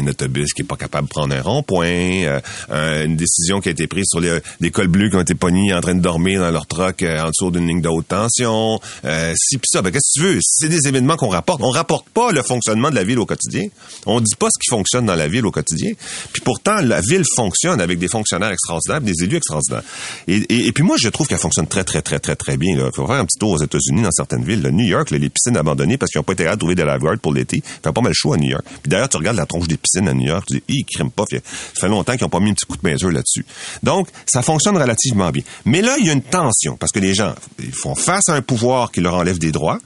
un 0.00 0.06
autobus 0.08 0.52
qui 0.52 0.62
est 0.62 0.64
pas 0.64 0.76
capable 0.76 1.06
de 1.06 1.12
prendre 1.12 1.34
un 1.34 1.40
rond-point, 1.40 2.40
euh, 2.70 3.04
une 3.04 3.16
décision 3.16 3.60
qui 3.60 3.68
a 3.68 3.72
été 3.72 3.86
prise 3.86 4.06
sur 4.08 4.20
les, 4.20 4.40
des 4.60 4.72
cols 4.72 4.88
bleus 4.88 5.10
qui 5.10 5.16
ont 5.16 5.20
été 5.20 5.36
pognés 5.36 5.72
en 5.72 5.80
train 5.80 5.94
de 5.94 6.00
dormir 6.00 6.40
dans 6.40 6.50
leur 6.50 6.66
truck 6.66 7.02
euh, 7.02 7.22
en 7.22 7.28
dessous 7.28 7.52
d'une 7.52 7.68
ligne 7.68 7.80
de 7.80 7.88
haute 7.88 8.08
tension. 8.08 8.80
Euh, 9.04 9.32
si 9.36 9.58
pis 9.58 9.68
ça, 9.70 9.80
ben, 9.80 9.92
qu'est-ce 9.92 10.20
que 10.20 10.26
tu 10.26 10.34
veux? 10.34 10.38
C'est 10.42 10.68
des 10.68 10.88
événements 10.88 11.16
qu'on 11.16 11.28
rapporte. 11.28 11.60
On 11.62 11.70
rapporte 11.70 12.08
pas 12.08 12.32
le 12.32 12.42
fonctionnement 12.42 12.90
de 12.90 12.96
la 12.96 13.04
ville 13.04 13.20
au 13.20 13.26
quotidien. 13.26 13.68
On 14.06 14.20
dit 14.20 14.34
pas 14.36 14.48
ce 14.50 14.58
qui 14.58 14.70
fonctionne 14.70 15.06
dans 15.06 15.14
la 15.14 15.28
ville 15.28 15.46
au 15.46 15.52
quotidien. 15.52 15.92
Puis 16.32 16.42
pourtant, 16.42 16.80
la 16.80 17.00
ville 17.00 17.24
fonctionne 17.36 17.80
avec 17.80 18.00
des 18.00 18.08
fonctionnaires 18.08 18.50
extraordinaires, 18.50 19.00
des 19.00 19.22
élus 19.22 19.36
extraordinaires. 19.36 19.84
Et, 20.26 20.38
et, 20.48 20.66
et 20.66 20.72
puis 20.72 20.82
moi, 20.82 20.96
je 20.98 21.08
trouve 21.10 21.28
qu'elle 21.28 21.38
fonctionne 21.38 21.68
très, 21.68 21.84
très, 21.84 22.02
très, 22.02 22.18
très, 22.18 22.34
très 22.34 22.56
bien. 22.56 22.76
Là. 22.76 22.87
Il 22.92 22.96
faut 22.96 23.06
faire 23.06 23.16
un 23.16 23.24
petit 23.24 23.38
tour 23.38 23.52
aux 23.52 23.62
États-Unis 23.62 24.02
dans 24.02 24.10
certaines 24.10 24.44
villes. 24.44 24.66
New 24.72 24.86
York, 24.86 25.10
les 25.10 25.28
piscines 25.28 25.56
abandonnées 25.56 25.96
parce 25.96 26.10
qu'ils 26.10 26.18
n'ont 26.18 26.24
pas 26.24 26.32
été 26.32 26.46
à 26.46 26.56
trouver 26.56 26.74
des 26.74 26.84
lifeguards 26.84 27.18
pour 27.18 27.32
l'été. 27.32 27.62
Fait 27.82 27.92
pas 27.92 28.00
mal 28.00 28.12
chaud 28.14 28.32
à 28.32 28.36
New 28.36 28.48
York. 28.48 28.64
Puis 28.82 28.90
d'ailleurs, 28.90 29.08
tu 29.08 29.16
regardes 29.16 29.36
la 29.36 29.46
tronche 29.46 29.68
des 29.68 29.76
piscines 29.76 30.08
à 30.08 30.14
New 30.14 30.26
York, 30.26 30.44
tu 30.46 30.54
dis, 30.54 30.62
ils 30.68 30.84
criment 30.84 31.10
pas. 31.10 31.24
Ça 31.30 31.38
fait 31.80 31.88
longtemps 31.88 32.12
qu'ils 32.12 32.22
n'ont 32.22 32.30
pas 32.30 32.40
mis 32.40 32.50
un 32.50 32.54
petit 32.54 32.66
coup 32.66 32.76
de 32.76 32.88
mesure 32.88 33.10
là-dessus. 33.10 33.44
Donc, 33.82 34.08
ça 34.26 34.42
fonctionne 34.42 34.76
relativement 34.76 35.30
bien. 35.30 35.42
Mais 35.64 35.82
là, 35.82 35.96
il 35.98 36.06
y 36.06 36.10
a 36.10 36.12
une 36.12 36.22
tension 36.22 36.76
parce 36.76 36.92
que 36.92 37.00
les 37.00 37.14
gens, 37.14 37.34
ils 37.58 37.72
font 37.72 37.94
face 37.94 38.28
à 38.28 38.34
un 38.34 38.42
pouvoir 38.42 38.92
qui 38.92 39.00
leur 39.00 39.14
enlève 39.14 39.38
des 39.38 39.52
droits, 39.52 39.78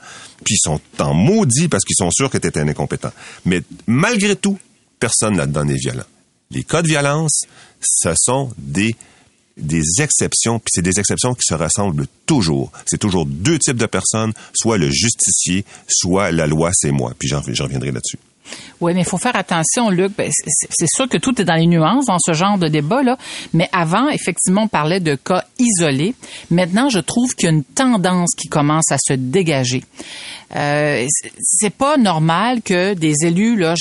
puis 0.45 0.55
ils 0.55 0.63
sont 0.63 0.81
en 0.99 1.15
maudit 1.15 1.69
parce 1.69 1.85
qu'ils 1.85 1.97
sont 1.97 2.11
sûrs 2.11 2.31
que 2.31 2.39
tu 2.39 2.59
un 2.59 2.69
incompétent. 2.69 3.13
Mais 3.45 3.63
malgré 3.87 4.37
tout, 4.37 4.59
personne 4.99 5.37
là-dedans 5.37 5.65
n'est 5.65 5.77
violent. 5.77 6.05
Les 6.51 6.65
cas 6.65 6.83
de 6.83 6.89
violence, 6.89 7.45
ce 7.81 8.13
sont 8.17 8.51
des 8.59 8.95
des 9.57 9.83
exceptions, 10.01 10.59
puis 10.59 10.71
c'est 10.73 10.83
des 10.83 10.99
exceptions 10.99 11.35
qui 11.35 11.43
se 11.43 11.55
ressemblent 11.55 12.07
toujours. 12.27 12.71
C'est 12.87 12.99
toujours 12.99 13.27
deux 13.27 13.59
types 13.59 13.77
de 13.77 13.87
personnes, 13.87 14.33
soit 14.55 14.79
le 14.79 14.91
justicier, 14.91 15.65
soit 15.87 16.31
la 16.31 16.47
loi, 16.47 16.71
c'est 16.73 16.91
moi. 16.91 17.13
Puis 17.19 17.29
j'en 17.29 17.41
reviendrai 17.41 17.91
là-dessus. 17.93 18.19
Oui, 18.81 18.95
mais 18.95 19.01
il 19.01 19.07
faut 19.07 19.19
faire 19.19 19.37
attention, 19.37 19.91
Luc. 19.91 20.13
Ben, 20.17 20.31
c'est 20.71 20.89
sûr 20.89 21.09
que 21.09 21.17
tout 21.17 21.41
est 21.41 21.45
dans 21.45 21.55
les 21.55 21.67
nuances 21.67 22.07
dans 22.07 22.19
ce 22.19 22.33
genre 22.33 22.59
de 22.59 22.69
débat-là. 22.69 23.17
Mais 23.53 23.69
avant, 23.73 24.09
effectivement, 24.09 24.63
on 24.63 24.69
parlait 24.69 25.01
de 25.01 25.15
cas 25.15 25.45
isolés. 25.59 26.15
Maintenant, 26.51 26.89
je 26.89 26.99
trouve 26.99 27.35
qu'il 27.35 27.47
y 27.47 27.53
a 27.53 27.55
une 27.55 27.65
tendance 27.65 28.35
qui 28.37 28.49
commence 28.49 28.91
à 28.91 28.97
se 28.99 29.13
dégager. 29.13 29.85
Euh, 30.55 31.07
c'est 31.41 31.75
pas 31.75 31.97
normal 31.97 32.63
que 32.63 32.95
des 32.95 33.15
élus 33.25 33.57
là, 33.57 33.75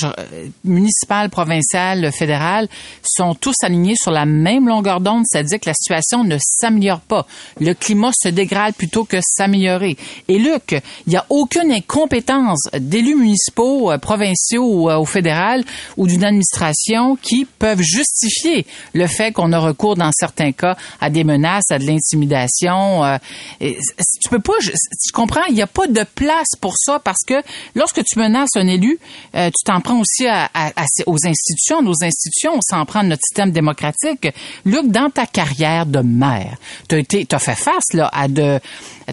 municipal, 0.64 1.28
provincial, 1.30 2.10
fédéral 2.12 2.68
sont 3.04 3.34
tous 3.34 3.54
alignés 3.62 3.94
sur 4.00 4.10
la 4.10 4.24
même 4.24 4.68
longueur 4.68 5.00
d'onde, 5.00 5.24
c'est-à-dire 5.26 5.60
que 5.60 5.68
la 5.68 5.74
situation 5.74 6.24
ne 6.24 6.38
s'améliore 6.40 7.00
pas. 7.00 7.26
Le 7.60 7.74
climat 7.74 8.10
se 8.12 8.28
dégrade 8.28 8.74
plutôt 8.74 9.04
que 9.04 9.18
s'améliorer. 9.20 9.96
Et 10.28 10.38
Luc, 10.38 10.80
il 11.06 11.10
n'y 11.10 11.16
a 11.16 11.26
aucune 11.28 11.72
incompétence 11.72 12.68
d'élus 12.74 13.16
municipaux, 13.16 13.90
euh, 13.90 13.98
provinciaux 13.98 14.64
ou 14.64 14.90
euh, 14.90 14.96
au 14.96 15.04
fédéral 15.04 15.64
ou 15.96 16.06
d'une 16.06 16.24
administration 16.24 17.16
qui 17.16 17.44
peuvent 17.44 17.80
justifier 17.80 18.66
le 18.94 19.06
fait 19.06 19.32
qu'on 19.32 19.52
a 19.52 19.58
recours 19.58 19.96
dans 19.96 20.10
certains 20.12 20.52
cas 20.52 20.76
à 21.00 21.10
des 21.10 21.24
menaces, 21.24 21.70
à 21.70 21.78
de 21.78 21.84
l'intimidation. 21.84 23.04
Euh, 23.04 23.18
tu 23.60 24.28
peux 24.30 24.40
pas, 24.40 24.58
tu 24.60 25.12
comprends, 25.12 25.44
il 25.48 25.54
n'y 25.54 25.62
a 25.62 25.66
pas 25.66 25.86
de 25.86 26.04
place 26.14 26.54
pour 26.62 26.76
ça 26.78 26.98
parce 26.98 27.24
que 27.26 27.34
lorsque 27.74 28.02
tu 28.04 28.18
menaces 28.18 28.56
un 28.56 28.66
élu, 28.66 28.98
euh, 29.34 29.48
tu 29.48 29.64
t'en 29.64 29.82
prends 29.82 30.00
aussi 30.00 30.26
à, 30.26 30.48
aux 31.06 31.18
institutions. 31.26 31.82
Nos 31.82 32.02
institutions, 32.02 32.52
on 32.54 32.60
s'en 32.62 32.86
prend 32.86 33.02
de 33.02 33.08
notre 33.08 33.22
système 33.28 33.50
démocratique. 33.50 34.28
Luc, 34.64 34.86
dans 34.86 35.10
ta 35.10 35.26
carrière 35.26 35.84
de 35.84 35.98
maire, 35.98 36.56
tu 36.88 36.96
as, 37.30 37.38
fait 37.38 37.54
face 37.56 37.92
là, 37.92 38.08
à 38.12 38.28
de 38.28 38.58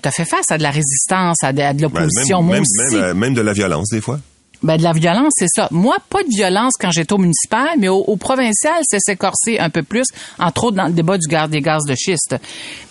t'as 0.01 0.11
fait 0.11 0.25
face 0.25 0.51
à 0.51 0.57
de 0.57 0.63
la 0.63 0.71
résistance, 0.71 1.43
à 1.43 1.51
de, 1.51 1.73
de 1.75 1.81
l'opposition. 1.81 2.43
même, 2.43 2.63
même, 2.91 3.17
même 3.17 3.33
de 3.33 3.41
la 3.41 3.51
violence 3.51 3.89
des 3.89 3.99
fois. 3.99 4.19
Ben, 4.61 4.75
de 4.75 4.83
la 4.83 4.91
violence, 4.91 5.31
c'est 5.37 5.47
ça. 5.47 5.69
Moi, 5.71 5.95
pas 6.09 6.21
de 6.21 6.27
violence 6.27 6.73
quand 6.77 6.91
j'étais 6.91 7.13
au 7.13 7.17
municipal, 7.17 7.69
mais 7.77 7.87
au, 7.87 8.17
provincial, 8.17 8.75
c'est 8.83 8.99
s'écorcer 8.99 9.57
un 9.57 9.69
peu 9.69 9.83
plus, 9.83 10.05
entre 10.37 10.65
autres 10.65 10.75
dans 10.75 10.87
le 10.87 10.91
débat 10.91 11.17
du 11.17 11.27
gaz 11.29 11.49
des 11.49 11.61
gaz 11.61 11.85
de 11.85 11.95
schiste. 11.95 12.35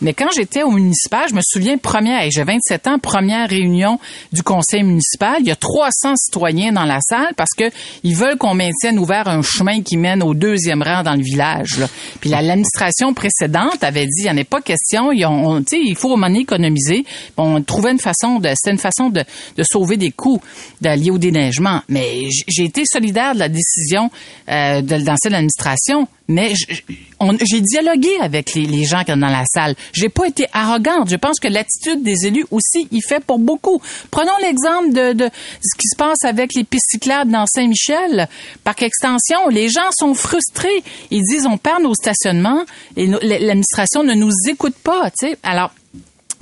Mais 0.01 0.15
quand 0.15 0.31
j'étais 0.35 0.63
au 0.63 0.71
municipal, 0.71 1.29
je 1.29 1.35
me 1.35 1.43
souviens, 1.43 1.77
première, 1.77 2.31
j'ai 2.31 2.43
27 2.43 2.87
ans, 2.87 2.99
première 2.99 3.51
réunion 3.51 4.01
du 4.33 4.43
conseil 4.43 4.83
municipal, 4.83 5.37
il 5.41 5.47
y 5.47 5.51
a 5.51 5.57
300 5.57 6.15
citoyens 6.17 6.73
dans 6.73 6.85
la 6.85 7.01
salle 7.03 7.35
parce 7.37 7.51
que 7.55 7.65
ils 8.03 8.17
veulent 8.17 8.39
qu'on 8.39 8.55
maintienne 8.55 8.99
ouvert 8.99 9.29
un 9.29 9.43
chemin 9.43 9.83
qui 9.83 9.99
mène 9.99 10.23
au 10.23 10.33
deuxième 10.33 10.83
rang 10.83 11.03
dans 11.03 11.15
le 11.17 11.23
village. 11.23 11.79
Là. 11.79 11.87
Puis 12.21 12.31
l'administration 12.31 13.13
précédente 13.13 13.83
avait 13.85 14.07
dit, 14.07 14.23
il 14.23 14.25
n'y 14.25 14.31
en 14.31 14.39
a 14.39 14.45
pas 14.45 14.63
question, 14.63 15.13
ils 15.13 15.27
ont, 15.27 15.63
il 15.71 15.97
faut 15.97 16.13
au 16.13 16.17
moment 16.17 16.35
économiser. 16.35 17.05
On 17.37 17.61
trouvait 17.61 17.93
une 17.93 17.99
façon 17.99 18.39
de, 18.39 18.49
c'était 18.57 18.73
une 18.73 18.79
façon 18.79 19.11
de, 19.11 19.23
de 19.57 19.63
sauver 19.65 19.99
des 19.99 20.13
coûts 20.13 20.41
liés 20.81 21.11
au 21.11 21.19
déneigement 21.19 21.58
mais 21.89 22.29
j'ai 22.47 22.65
été 22.65 22.83
solidaire 22.85 23.35
de 23.35 23.39
la 23.39 23.49
décision 23.49 24.11
euh, 24.49 24.81
de, 24.83 24.99
cette 25.23 25.33
administration, 25.33 26.09
mais 26.29 26.53
j'ai 26.55 27.61
dialogué 27.61 28.11
avec 28.21 28.55
les, 28.55 28.85
gens 28.85 29.03
qui 29.05 29.13
sont 29.13 29.19
dans 29.19 29.29
la 29.29 29.45
salle. 29.47 29.75
J'ai 29.93 30.09
pas 30.09 30.27
été 30.27 30.47
arrogante. 30.53 31.09
Je 31.11 31.17
pense 31.17 31.41
que 31.41 31.49
l'attitude 31.49 32.03
des 32.03 32.27
élus 32.27 32.47
aussi 32.51 32.89
y 32.93 33.01
fait 33.01 33.25
pour 33.25 33.39
beaucoup. 33.39 33.81
Prenons 34.11 34.37
l'exemple 34.43 34.93
de, 34.93 35.31
ce 35.63 35.77
qui 35.79 35.89
se 35.89 35.97
passe 35.97 36.25
avec 36.25 36.55
les 36.55 36.65
pistes 36.65 36.91
cyclables 36.91 37.31
dans 37.31 37.47
Saint-Michel. 37.47 38.29
Par 38.65 38.75
extension, 38.83 39.49
les 39.51 39.69
gens 39.69 39.91
sont 39.93 40.15
frustrés. 40.15 40.83
Ils 41.11 41.23
disent 41.23 41.47
on 41.47 41.59
perd 41.59 41.83
nos 41.83 41.95
stationnements 41.95 42.65
et 42.97 43.07
l'administration 43.07 44.03
ne 44.03 44.15
nous 44.15 44.33
écoute 44.49 44.77
pas. 44.83 45.11
sais. 45.19 45.39
Alors 45.43 45.73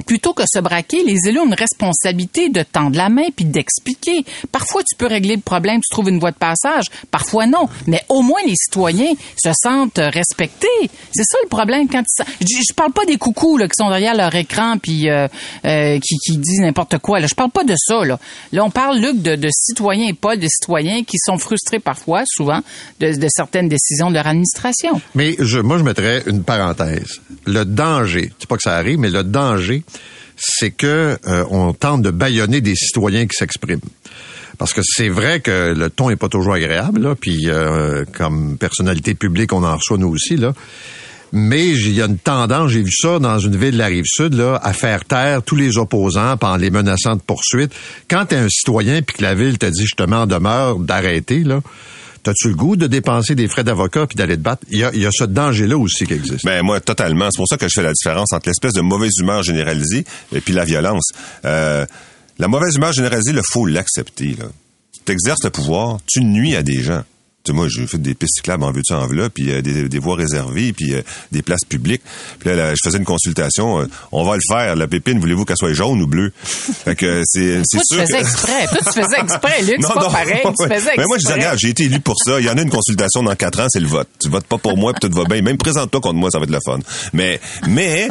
plutôt 0.06 0.32
que 0.32 0.44
se 0.46 0.60
braquer, 0.60 1.02
les 1.04 1.28
élus 1.28 1.40
ont 1.40 1.46
une 1.46 1.54
responsabilité 1.54 2.48
de 2.48 2.62
tendre 2.62 2.96
la 2.96 3.08
main 3.08 3.26
puis 3.34 3.44
d'expliquer. 3.44 4.24
Parfois, 4.52 4.82
tu 4.82 4.96
peux 4.96 5.06
régler 5.06 5.36
le 5.36 5.42
problème, 5.42 5.80
tu 5.80 5.92
trouves 5.92 6.08
une 6.08 6.18
voie 6.18 6.30
de 6.30 6.36
passage. 6.36 6.86
Parfois, 7.10 7.46
non. 7.46 7.68
Mais 7.86 8.02
au 8.08 8.22
moins, 8.22 8.40
les 8.46 8.54
citoyens 8.54 9.12
se 9.36 9.50
sentent 9.54 9.98
respectés. 9.98 10.66
C'est 11.12 11.24
ça 11.24 11.38
le 11.42 11.48
problème 11.48 11.88
quand 11.88 12.02
ils... 12.40 12.46
je, 12.46 12.74
parle 12.74 12.92
pas 12.92 13.04
des 13.04 13.16
coucous 13.16 13.58
là, 13.58 13.66
qui 13.66 13.74
sont 13.76 13.88
derrière 13.88 14.14
leur 14.14 14.34
écran 14.34 14.76
puis 14.78 15.10
euh, 15.10 15.28
euh, 15.64 15.98
qui, 15.98 16.16
qui 16.18 16.38
disent 16.38 16.60
n'importe 16.60 16.98
quoi. 16.98 17.20
Là. 17.20 17.26
Je 17.26 17.34
parle 17.34 17.50
pas 17.50 17.64
de 17.64 17.74
ça. 17.76 18.04
Là, 18.04 18.18
là 18.52 18.64
on 18.64 18.70
parle, 18.70 18.98
Luc, 18.98 19.20
de, 19.22 19.34
de 19.34 19.48
citoyens 19.50 20.08
et 20.08 20.14
pas 20.14 20.36
de 20.36 20.46
citoyens 20.46 21.02
qui 21.02 21.18
sont 21.18 21.38
frustrés 21.38 21.80
parfois, 21.80 22.22
souvent, 22.26 22.60
de, 23.00 23.12
de 23.12 23.28
certaines 23.28 23.68
décisions 23.68 24.10
de 24.10 24.14
leur 24.14 24.26
administration. 24.26 25.00
Mais 25.14 25.34
je, 25.38 25.58
moi, 25.58 25.78
je 25.78 25.82
mettrais 25.82 26.22
une 26.26 26.44
parenthèse. 26.44 27.20
Le 27.46 27.64
danger, 27.64 28.32
c'est 28.38 28.48
pas 28.48 28.56
que 28.56 28.62
ça 28.62 28.76
arrive, 28.76 28.98
mais 28.98 29.10
le 29.10 29.24
danger, 29.24 29.82
c'est 30.36 30.70
que 30.70 31.18
euh, 31.26 31.44
on 31.50 31.72
tente 31.72 32.02
de 32.02 32.10
bâillonner 32.10 32.60
des 32.60 32.74
citoyens 32.74 33.26
qui 33.26 33.36
s'expriment. 33.36 33.80
Parce 34.58 34.72
que 34.72 34.80
c'est 34.82 35.08
vrai 35.08 35.40
que 35.40 35.74
le 35.76 35.90
ton 35.90 36.08
est 36.10 36.16
pas 36.16 36.28
toujours 36.28 36.54
agréable, 36.54 37.02
là, 37.02 37.14
puis 37.14 37.48
euh, 37.48 38.04
comme 38.12 38.56
personnalité 38.56 39.14
publique, 39.14 39.52
on 39.52 39.62
en 39.62 39.76
reçoit 39.76 39.98
nous 39.98 40.08
aussi, 40.08 40.36
là. 40.36 40.54
Mais 41.32 41.68
il 41.68 41.92
y 41.92 42.00
a 42.00 42.06
une 42.06 42.18
tendance, 42.18 42.70
j'ai 42.70 42.82
vu 42.82 42.92
ça 42.92 43.18
dans 43.18 43.38
une 43.38 43.56
ville 43.56 43.72
de 43.72 43.78
la 43.78 43.86
Rive-Sud, 43.86 44.34
là, 44.34 44.60
à 44.62 44.72
faire 44.72 45.04
taire 45.04 45.42
tous 45.42 45.56
les 45.56 45.76
opposants 45.76 46.36
en 46.40 46.56
les 46.56 46.70
menaçant 46.70 47.16
de 47.16 47.20
poursuite. 47.20 47.74
Quand 48.08 48.26
t'es 48.26 48.36
un 48.36 48.48
citoyen 48.48 49.02
puis 49.02 49.16
que 49.18 49.22
la 49.22 49.34
ville 49.34 49.58
te 49.58 49.66
dit 49.66 49.82
justement 49.82 50.22
en 50.22 50.26
demeure 50.26 50.78
d'arrêter, 50.78 51.40
là, 51.40 51.60
T'as-tu 52.26 52.48
le 52.48 52.54
goût 52.56 52.74
de 52.74 52.88
dépenser 52.88 53.36
des 53.36 53.46
frais 53.46 53.62
d'avocat 53.62 54.08
puis 54.08 54.16
d'aller 54.16 54.36
te 54.36 54.42
battre? 54.42 54.64
Il 54.68 54.80
y 54.80 54.82
a, 54.82 54.92
y 54.92 55.06
a 55.06 55.10
ce 55.12 55.22
danger-là 55.22 55.78
aussi 55.78 56.06
qui 56.06 56.14
existe. 56.14 56.44
Ben 56.44 56.60
moi, 56.64 56.80
totalement. 56.80 57.28
C'est 57.30 57.36
pour 57.36 57.46
ça 57.46 57.56
que 57.56 57.68
je 57.68 57.72
fais 57.72 57.84
la 57.84 57.92
différence 57.92 58.32
entre 58.32 58.48
l'espèce 58.48 58.72
de 58.72 58.80
mauvaise 58.80 59.12
humeur 59.20 59.44
généralisée 59.44 60.04
et 60.34 60.40
puis 60.40 60.52
la 60.52 60.64
violence. 60.64 61.10
Euh, 61.44 61.86
la 62.40 62.48
mauvaise 62.48 62.74
humeur 62.74 62.92
généralisée, 62.92 63.30
il 63.30 63.40
faut 63.48 63.64
l'accepter. 63.64 64.36
Tu 65.04 65.12
exerces 65.12 65.44
le 65.44 65.50
pouvoir, 65.50 65.98
tu 66.04 66.24
nuis 66.24 66.56
à 66.56 66.64
des 66.64 66.82
gens. 66.82 67.04
Moi, 67.52 67.68
j'ai 67.68 67.86
fait 67.86 67.98
des 67.98 68.14
pistes 68.14 68.36
cyclables 68.36 68.64
en 68.64 68.72
veux-tu 68.72 68.92
en 68.92 69.06
là, 69.06 69.30
puis 69.30 69.50
euh, 69.52 69.62
des, 69.62 69.88
des 69.88 69.98
voies 69.98 70.16
réservées, 70.16 70.72
puis 70.72 70.94
euh, 70.94 71.02
des 71.32 71.42
places 71.42 71.64
publiques. 71.68 72.02
Puis 72.38 72.48
là, 72.50 72.56
là, 72.56 72.70
je 72.74 72.80
faisais 72.84 72.98
une 72.98 73.04
consultation. 73.04 73.80
euh, 73.80 73.86
on 74.12 74.24
va 74.24 74.34
le 74.36 74.42
faire. 74.48 74.76
La 74.76 74.86
pépine, 74.86 75.18
voulez-vous 75.20 75.44
qu'elle 75.44 75.56
soit 75.56 75.72
jaune 75.72 76.00
ou 76.02 76.06
bleue? 76.06 76.32
Fait 76.84 76.96
que 76.96 77.22
c'est 77.24 77.62
c'est 77.64 77.78
Toi, 77.78 77.84
tu 77.88 77.94
sûr 77.96 78.04
faisais 78.04 78.20
exprès. 78.20 78.66
Toi, 78.66 78.78
tu 78.92 79.00
faisais 79.02 79.20
exprès, 79.20 79.62
Luc. 79.62 79.76
C'est 79.80 79.94
pas 79.94 80.10
pareil. 80.10 80.42
Tu 80.58 80.64
faisais 80.64 80.74
exprès. 80.76 80.94
Mais 80.96 81.04
moi, 81.06 81.16
je 81.20 81.26
dis, 81.26 81.32
regarde, 81.32 81.58
j'ai 81.58 81.68
été 81.70 81.84
élu 81.84 82.00
pour 82.00 82.16
ça. 82.22 82.40
Il 82.40 82.46
y 82.46 82.50
en 82.50 82.56
a 82.56 82.62
une 82.62 82.70
consultation 82.70 83.22
dans 83.22 83.34
quatre 83.34 83.60
ans, 83.60 83.66
c'est 83.68 83.80
le 83.80 83.86
vote. 83.86 84.08
Tu 84.20 84.28
votes 84.28 84.46
pas 84.46 84.58
pour 84.58 84.76
moi, 84.76 84.92
puis 84.92 85.08
tout 85.08 85.14
va 85.16 85.24
bien. 85.24 85.42
Même 85.42 85.56
présente-toi 85.58 86.00
contre 86.00 86.14
moi, 86.14 86.30
ça 86.30 86.38
va 86.38 86.44
être 86.44 86.50
le 86.50 86.58
fun. 86.64 86.78
Mais, 87.12 87.40
mais, 87.68 88.08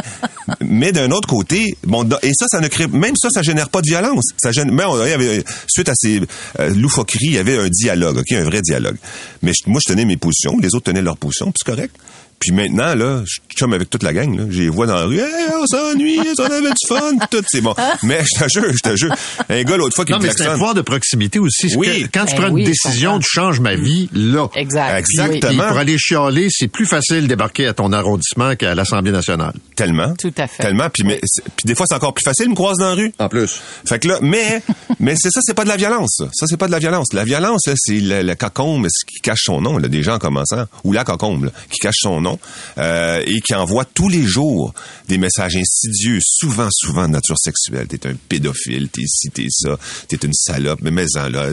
mais 0.62 0.91
d'un 0.91 1.12
autre 1.12 1.28
côté, 1.28 1.78
bon, 1.86 2.08
et 2.21 2.32
ça, 2.34 2.45
ça 2.50 2.60
ne 2.62 2.67
crée, 2.67 2.88
même 2.88 3.15
ça, 3.15 3.30
ça 3.32 3.41
génère 3.41 3.69
pas 3.69 3.82
de 3.82 3.88
violence. 3.88 4.26
Ça 4.38 4.52
gêne, 4.52 4.69
mais 4.71 4.84
on, 4.86 5.04
il 5.04 5.10
y 5.10 5.13
avait, 5.13 5.43
suite 5.67 5.89
à 5.89 5.93
ces 5.95 6.21
euh, 6.60 6.69
loufoqueries, 6.76 7.26
il 7.28 7.34
y 7.34 7.38
avait 7.38 7.58
un 7.58 7.69
dialogue, 7.69 8.17
ok, 8.17 8.32
un 8.34 8.43
vrai 8.43 8.62
dialogue. 8.62 8.98
Mais 9.41 9.51
moi, 9.67 9.79
je 9.85 9.93
tenais 9.93 10.05
mes 10.05 10.17
positions, 10.17 10.57
les 10.57 10.73
autres 10.75 10.85
tenaient 10.85 11.01
leurs 11.01 11.17
positions, 11.17 11.51
c'est 11.55 11.65
correct. 11.65 11.95
Puis 12.39 12.52
maintenant, 12.52 12.93
là, 12.95 13.24
je 13.26 13.56
chum 13.56 13.74
avec 13.74 13.89
toute 13.89 14.04
la 14.04 14.13
gang, 14.13 14.38
là. 14.38 14.43
Je 14.50 14.60
les 14.63 14.69
vois 14.69 14.86
dans 14.86 14.95
la 14.95 15.06
rue. 15.06 15.17
Hey, 15.19 15.26
on 15.60 15.65
s'ennuie, 15.65 16.19
on 16.38 16.43
avait 16.43 16.69
du 16.69 16.88
fun, 16.88 17.13
tout, 17.32 17.41
c'est 17.48 17.62
bon. 17.62 17.74
Mais 18.04 18.19
je 18.24 18.43
te 18.43 18.50
jure, 18.50 18.71
je 18.74 18.80
te 18.89 18.95
jure. 18.95 19.15
Un 19.50 19.63
gars 19.63 19.78
l'autre 19.78 19.95
fois 19.95 20.06
qui 20.06 20.12
Non, 20.12 20.19
me 20.19 20.24
mais 20.24 20.32
c'est 20.36 20.45
un 20.45 20.54
pouvoir 20.54 20.74
de 20.74 20.82
proximité 20.82 21.39
aussi. 21.39 21.69
C'est 21.69 21.76
Oui. 21.78 22.04
que 22.04 22.08
Quand 22.19 22.26
tu 22.26 22.36
Ben 22.36 22.41
prends 22.43 22.52
oui, 22.54 22.62
une 22.62 22.67
décision, 22.67 23.19
tu 23.19 23.28
changes 23.30 23.60
ma 23.60 23.76
vie 23.76 24.10
là. 24.13 24.48
Exact. 24.56 25.00
Exactement. 25.00 25.67
Pour 25.69 25.78
aller 25.78 25.98
chialer, 25.98 26.48
c'est 26.52 26.67
plus 26.67 26.86
facile 26.86 27.21
de 27.24 27.28
débarquer 27.28 27.67
à 27.67 27.74
ton 27.74 27.91
arrondissement 27.93 28.56
qu'à 28.56 28.76
l'Assemblée 28.76 29.12
nationale. 29.12 29.54
Tellement. 29.76 30.13
Tout 30.19 30.34
à 30.38 30.48
fait. 30.48 30.62
Tellement. 30.63 30.89
Puis, 30.89 31.04
mais, 31.04 31.19
puis 31.56 31.65
des 31.65 31.76
fois, 31.76 31.86
c'est 31.89 31.95
encore 31.95 32.13
plus 32.13 32.24
facile, 32.26 32.50
me 32.50 32.56
croise 32.56 32.78
dans 32.78 32.89
la 32.89 32.95
rue. 32.95 33.13
En 33.19 33.30
plus. 33.30 33.60
Fait 33.86 34.00
que 34.00 34.08
là, 34.10 34.19
mais, 34.21 34.62
mais 35.00 35.15
c'est 35.17 35.32
ça, 35.32 35.39
c'est 35.43 35.54
pas 35.56 35.63
de 35.63 35.69
la 35.69 35.78
violence. 35.78 36.21
Ça, 36.34 36.45
c'est 36.48 36.58
pas 36.58 36.67
de 36.67 36.71
la 36.71 36.80
violence. 36.80 37.08
La 37.13 37.24
violence, 37.24 37.65
là, 37.67 37.74
c'est 37.78 38.00
le, 38.00 38.21
le 38.21 38.36
cocombe 38.36 38.86
ce 38.89 39.06
qui 39.06 39.21
cache 39.21 39.43
son 39.43 39.62
nom, 39.62 39.78
là, 39.78 39.88
des 39.88 40.04
gens 40.04 40.15
en 40.15 40.19
commençant, 40.19 40.65
ou 40.84 40.91
la 40.93 41.04
cocombe, 41.04 41.45
là, 41.45 41.52
qui 41.71 41.80
cache 41.80 41.95
son 42.00 42.21
nom, 42.21 42.35
euh, 42.78 43.21
et 43.26 43.41
qui 43.41 43.54
envoie 43.56 43.86
tous 43.86 44.10
les 44.10 44.24
jours 44.24 44.74
des 45.08 45.17
messages 45.17 45.56
insidieux, 45.56 46.19
souvent, 46.21 46.67
souvent 46.71 47.08
de 47.08 47.13
nature 47.13 47.38
sexuelle. 47.38 47.88
T'es 47.88 48.08
un 48.08 48.15
pédophile, 48.30 48.89
t'es 48.89 49.04
ci, 49.08 49.30
t'es 49.30 49.48
ça, 49.50 49.78
t'es 50.08 50.17
une 50.17 50.34
salope, 50.34 50.80
mais 50.82 50.91
mais-en, 50.91 51.30
là, 51.30 51.50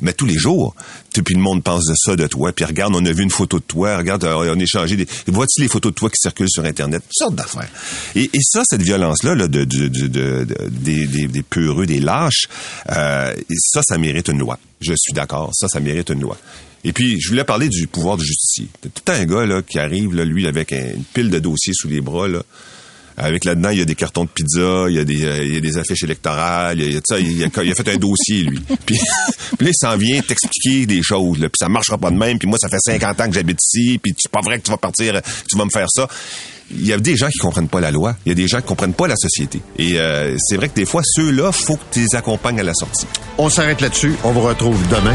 mais 0.00 0.12
tous 0.12 0.26
les 0.26 0.38
jours. 0.38 0.74
Puis 1.12 1.34
le 1.34 1.40
monde 1.40 1.62
pense 1.62 1.86
de 1.86 1.94
ça, 1.96 2.16
de 2.16 2.26
toi. 2.26 2.52
Puis 2.52 2.64
regarde, 2.64 2.92
on 2.96 3.04
a 3.06 3.12
vu 3.12 3.22
une 3.22 3.30
photo 3.30 3.58
de 3.58 3.64
toi. 3.64 3.96
Regarde, 3.98 4.24
euh, 4.24 4.52
on 4.54 4.58
a 4.58 4.62
échangé 4.62 4.96
des... 4.96 5.06
Vois-tu 5.28 5.60
les 5.62 5.68
photos 5.68 5.92
de 5.92 5.94
toi 5.94 6.10
qui 6.10 6.16
circulent 6.20 6.50
sur 6.50 6.64
Internet? 6.64 7.02
Toutes 7.04 7.16
sortes 7.16 7.34
d'affaires. 7.36 7.68
Et, 8.16 8.28
ça, 8.42 8.62
cette 8.68 8.82
violence-là, 8.82 9.36
là, 9.36 9.46
de, 9.46 9.64
de, 9.64 9.86
de- 9.88 10.08
de- 10.08 10.44
de- 10.44 10.68
des, 10.68 11.06
des, 11.06 11.26
des 11.28 11.42
peureux, 11.42 11.86
des 11.86 12.00
lâches, 12.00 12.48
euh, 12.90 13.32
ça, 13.56 13.80
ça 13.86 13.96
mérite 13.96 14.28
une 14.28 14.38
loi. 14.38 14.58
Je 14.80 14.92
suis 14.96 15.12
d'accord. 15.12 15.50
Ça, 15.54 15.68
ça 15.68 15.78
mérite 15.78 16.10
une 16.10 16.20
loi. 16.20 16.36
Et 16.84 16.92
puis, 16.92 17.18
je 17.20 17.28
voulais 17.28 17.44
parler 17.44 17.68
du 17.68 17.86
pouvoir 17.86 18.16
du 18.16 18.24
justicier. 18.24 18.68
T'as 18.82 18.88
tout 18.90 19.10
un 19.12 19.24
gars 19.24 19.46
là, 19.46 19.62
qui 19.62 19.78
arrive, 19.78 20.14
là, 20.14 20.24
lui, 20.24 20.46
avec 20.46 20.72
un- 20.72 20.94
une 20.96 21.04
pile 21.14 21.30
de 21.30 21.38
dossiers 21.38 21.72
sous 21.74 21.88
les 21.88 22.00
bras, 22.00 22.28
là. 22.28 22.42
Avec 23.16 23.44
là-dedans, 23.44 23.70
il 23.70 23.78
y 23.78 23.80
a 23.82 23.84
des 23.84 23.94
cartons 23.94 24.24
de 24.24 24.28
pizza, 24.28 24.86
il 24.88 24.96
y 24.96 24.98
a 24.98 25.04
des, 25.04 25.24
euh, 25.24 25.44
il 25.44 25.54
y 25.54 25.56
a 25.56 25.60
des 25.60 25.78
affiches 25.78 26.02
électorales, 26.02 26.80
il 26.80 26.94
y 26.94 26.96
a, 26.96 27.00
ça, 27.08 27.20
il, 27.20 27.38
y 27.38 27.44
a, 27.44 27.48
il 27.62 27.70
a 27.70 27.74
fait 27.76 27.88
un 27.88 27.96
dossier, 27.96 28.42
lui. 28.42 28.58
Puis, 28.86 28.98
puis 29.56 29.66
là, 29.66 29.70
il 29.70 29.76
s'en 29.76 29.96
vient 29.96 30.20
t'expliquer 30.20 30.84
des 30.84 31.00
choses, 31.00 31.38
là, 31.38 31.48
puis 31.48 31.56
ça 31.60 31.68
marchera 31.68 31.96
pas 31.96 32.10
de 32.10 32.16
même, 32.16 32.40
puis 32.40 32.48
moi, 32.48 32.58
ça 32.60 32.68
fait 32.68 32.80
50 32.80 33.20
ans 33.20 33.28
que 33.28 33.34
j'habite 33.34 33.58
ici, 33.62 34.00
puis 34.02 34.12
c'est 34.18 34.30
pas 34.32 34.40
vrai 34.40 34.58
que 34.58 34.64
tu 34.64 34.72
vas 34.72 34.78
partir, 34.78 35.22
tu 35.48 35.56
vas 35.56 35.64
me 35.64 35.70
faire 35.70 35.86
ça. 35.88 36.08
Il 36.72 36.84
y 36.84 36.92
a 36.92 36.98
des 36.98 37.16
gens 37.16 37.28
qui 37.28 37.38
comprennent 37.38 37.68
pas 37.68 37.80
la 37.80 37.92
loi, 37.92 38.16
il 38.26 38.30
y 38.30 38.32
a 38.32 38.34
des 38.34 38.48
gens 38.48 38.60
qui 38.60 38.66
comprennent 38.66 38.94
pas 38.94 39.06
la 39.06 39.16
société. 39.16 39.60
Et 39.78 39.92
euh, 40.00 40.36
c'est 40.40 40.56
vrai 40.56 40.68
que 40.68 40.74
des 40.74 40.86
fois, 40.86 41.02
ceux-là, 41.04 41.52
faut 41.52 41.76
que 41.76 41.84
tu 41.92 42.00
les 42.00 42.16
accompagnes 42.16 42.58
à 42.58 42.64
la 42.64 42.74
sortie. 42.74 43.06
On 43.38 43.48
s'arrête 43.48 43.80
là-dessus. 43.80 44.14
On 44.24 44.32
vous 44.32 44.42
retrouve 44.42 44.76
demain. 44.88 45.14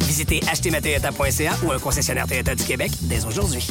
Visitez 0.11 0.41
achetermatoyota.ca 0.45 1.53
ou 1.63 1.71
un 1.71 1.79
concessionnaire 1.79 2.27
Toyota 2.27 2.53
du 2.53 2.65
Québec 2.65 2.91
dès 3.03 3.23
aujourd'hui. 3.23 3.65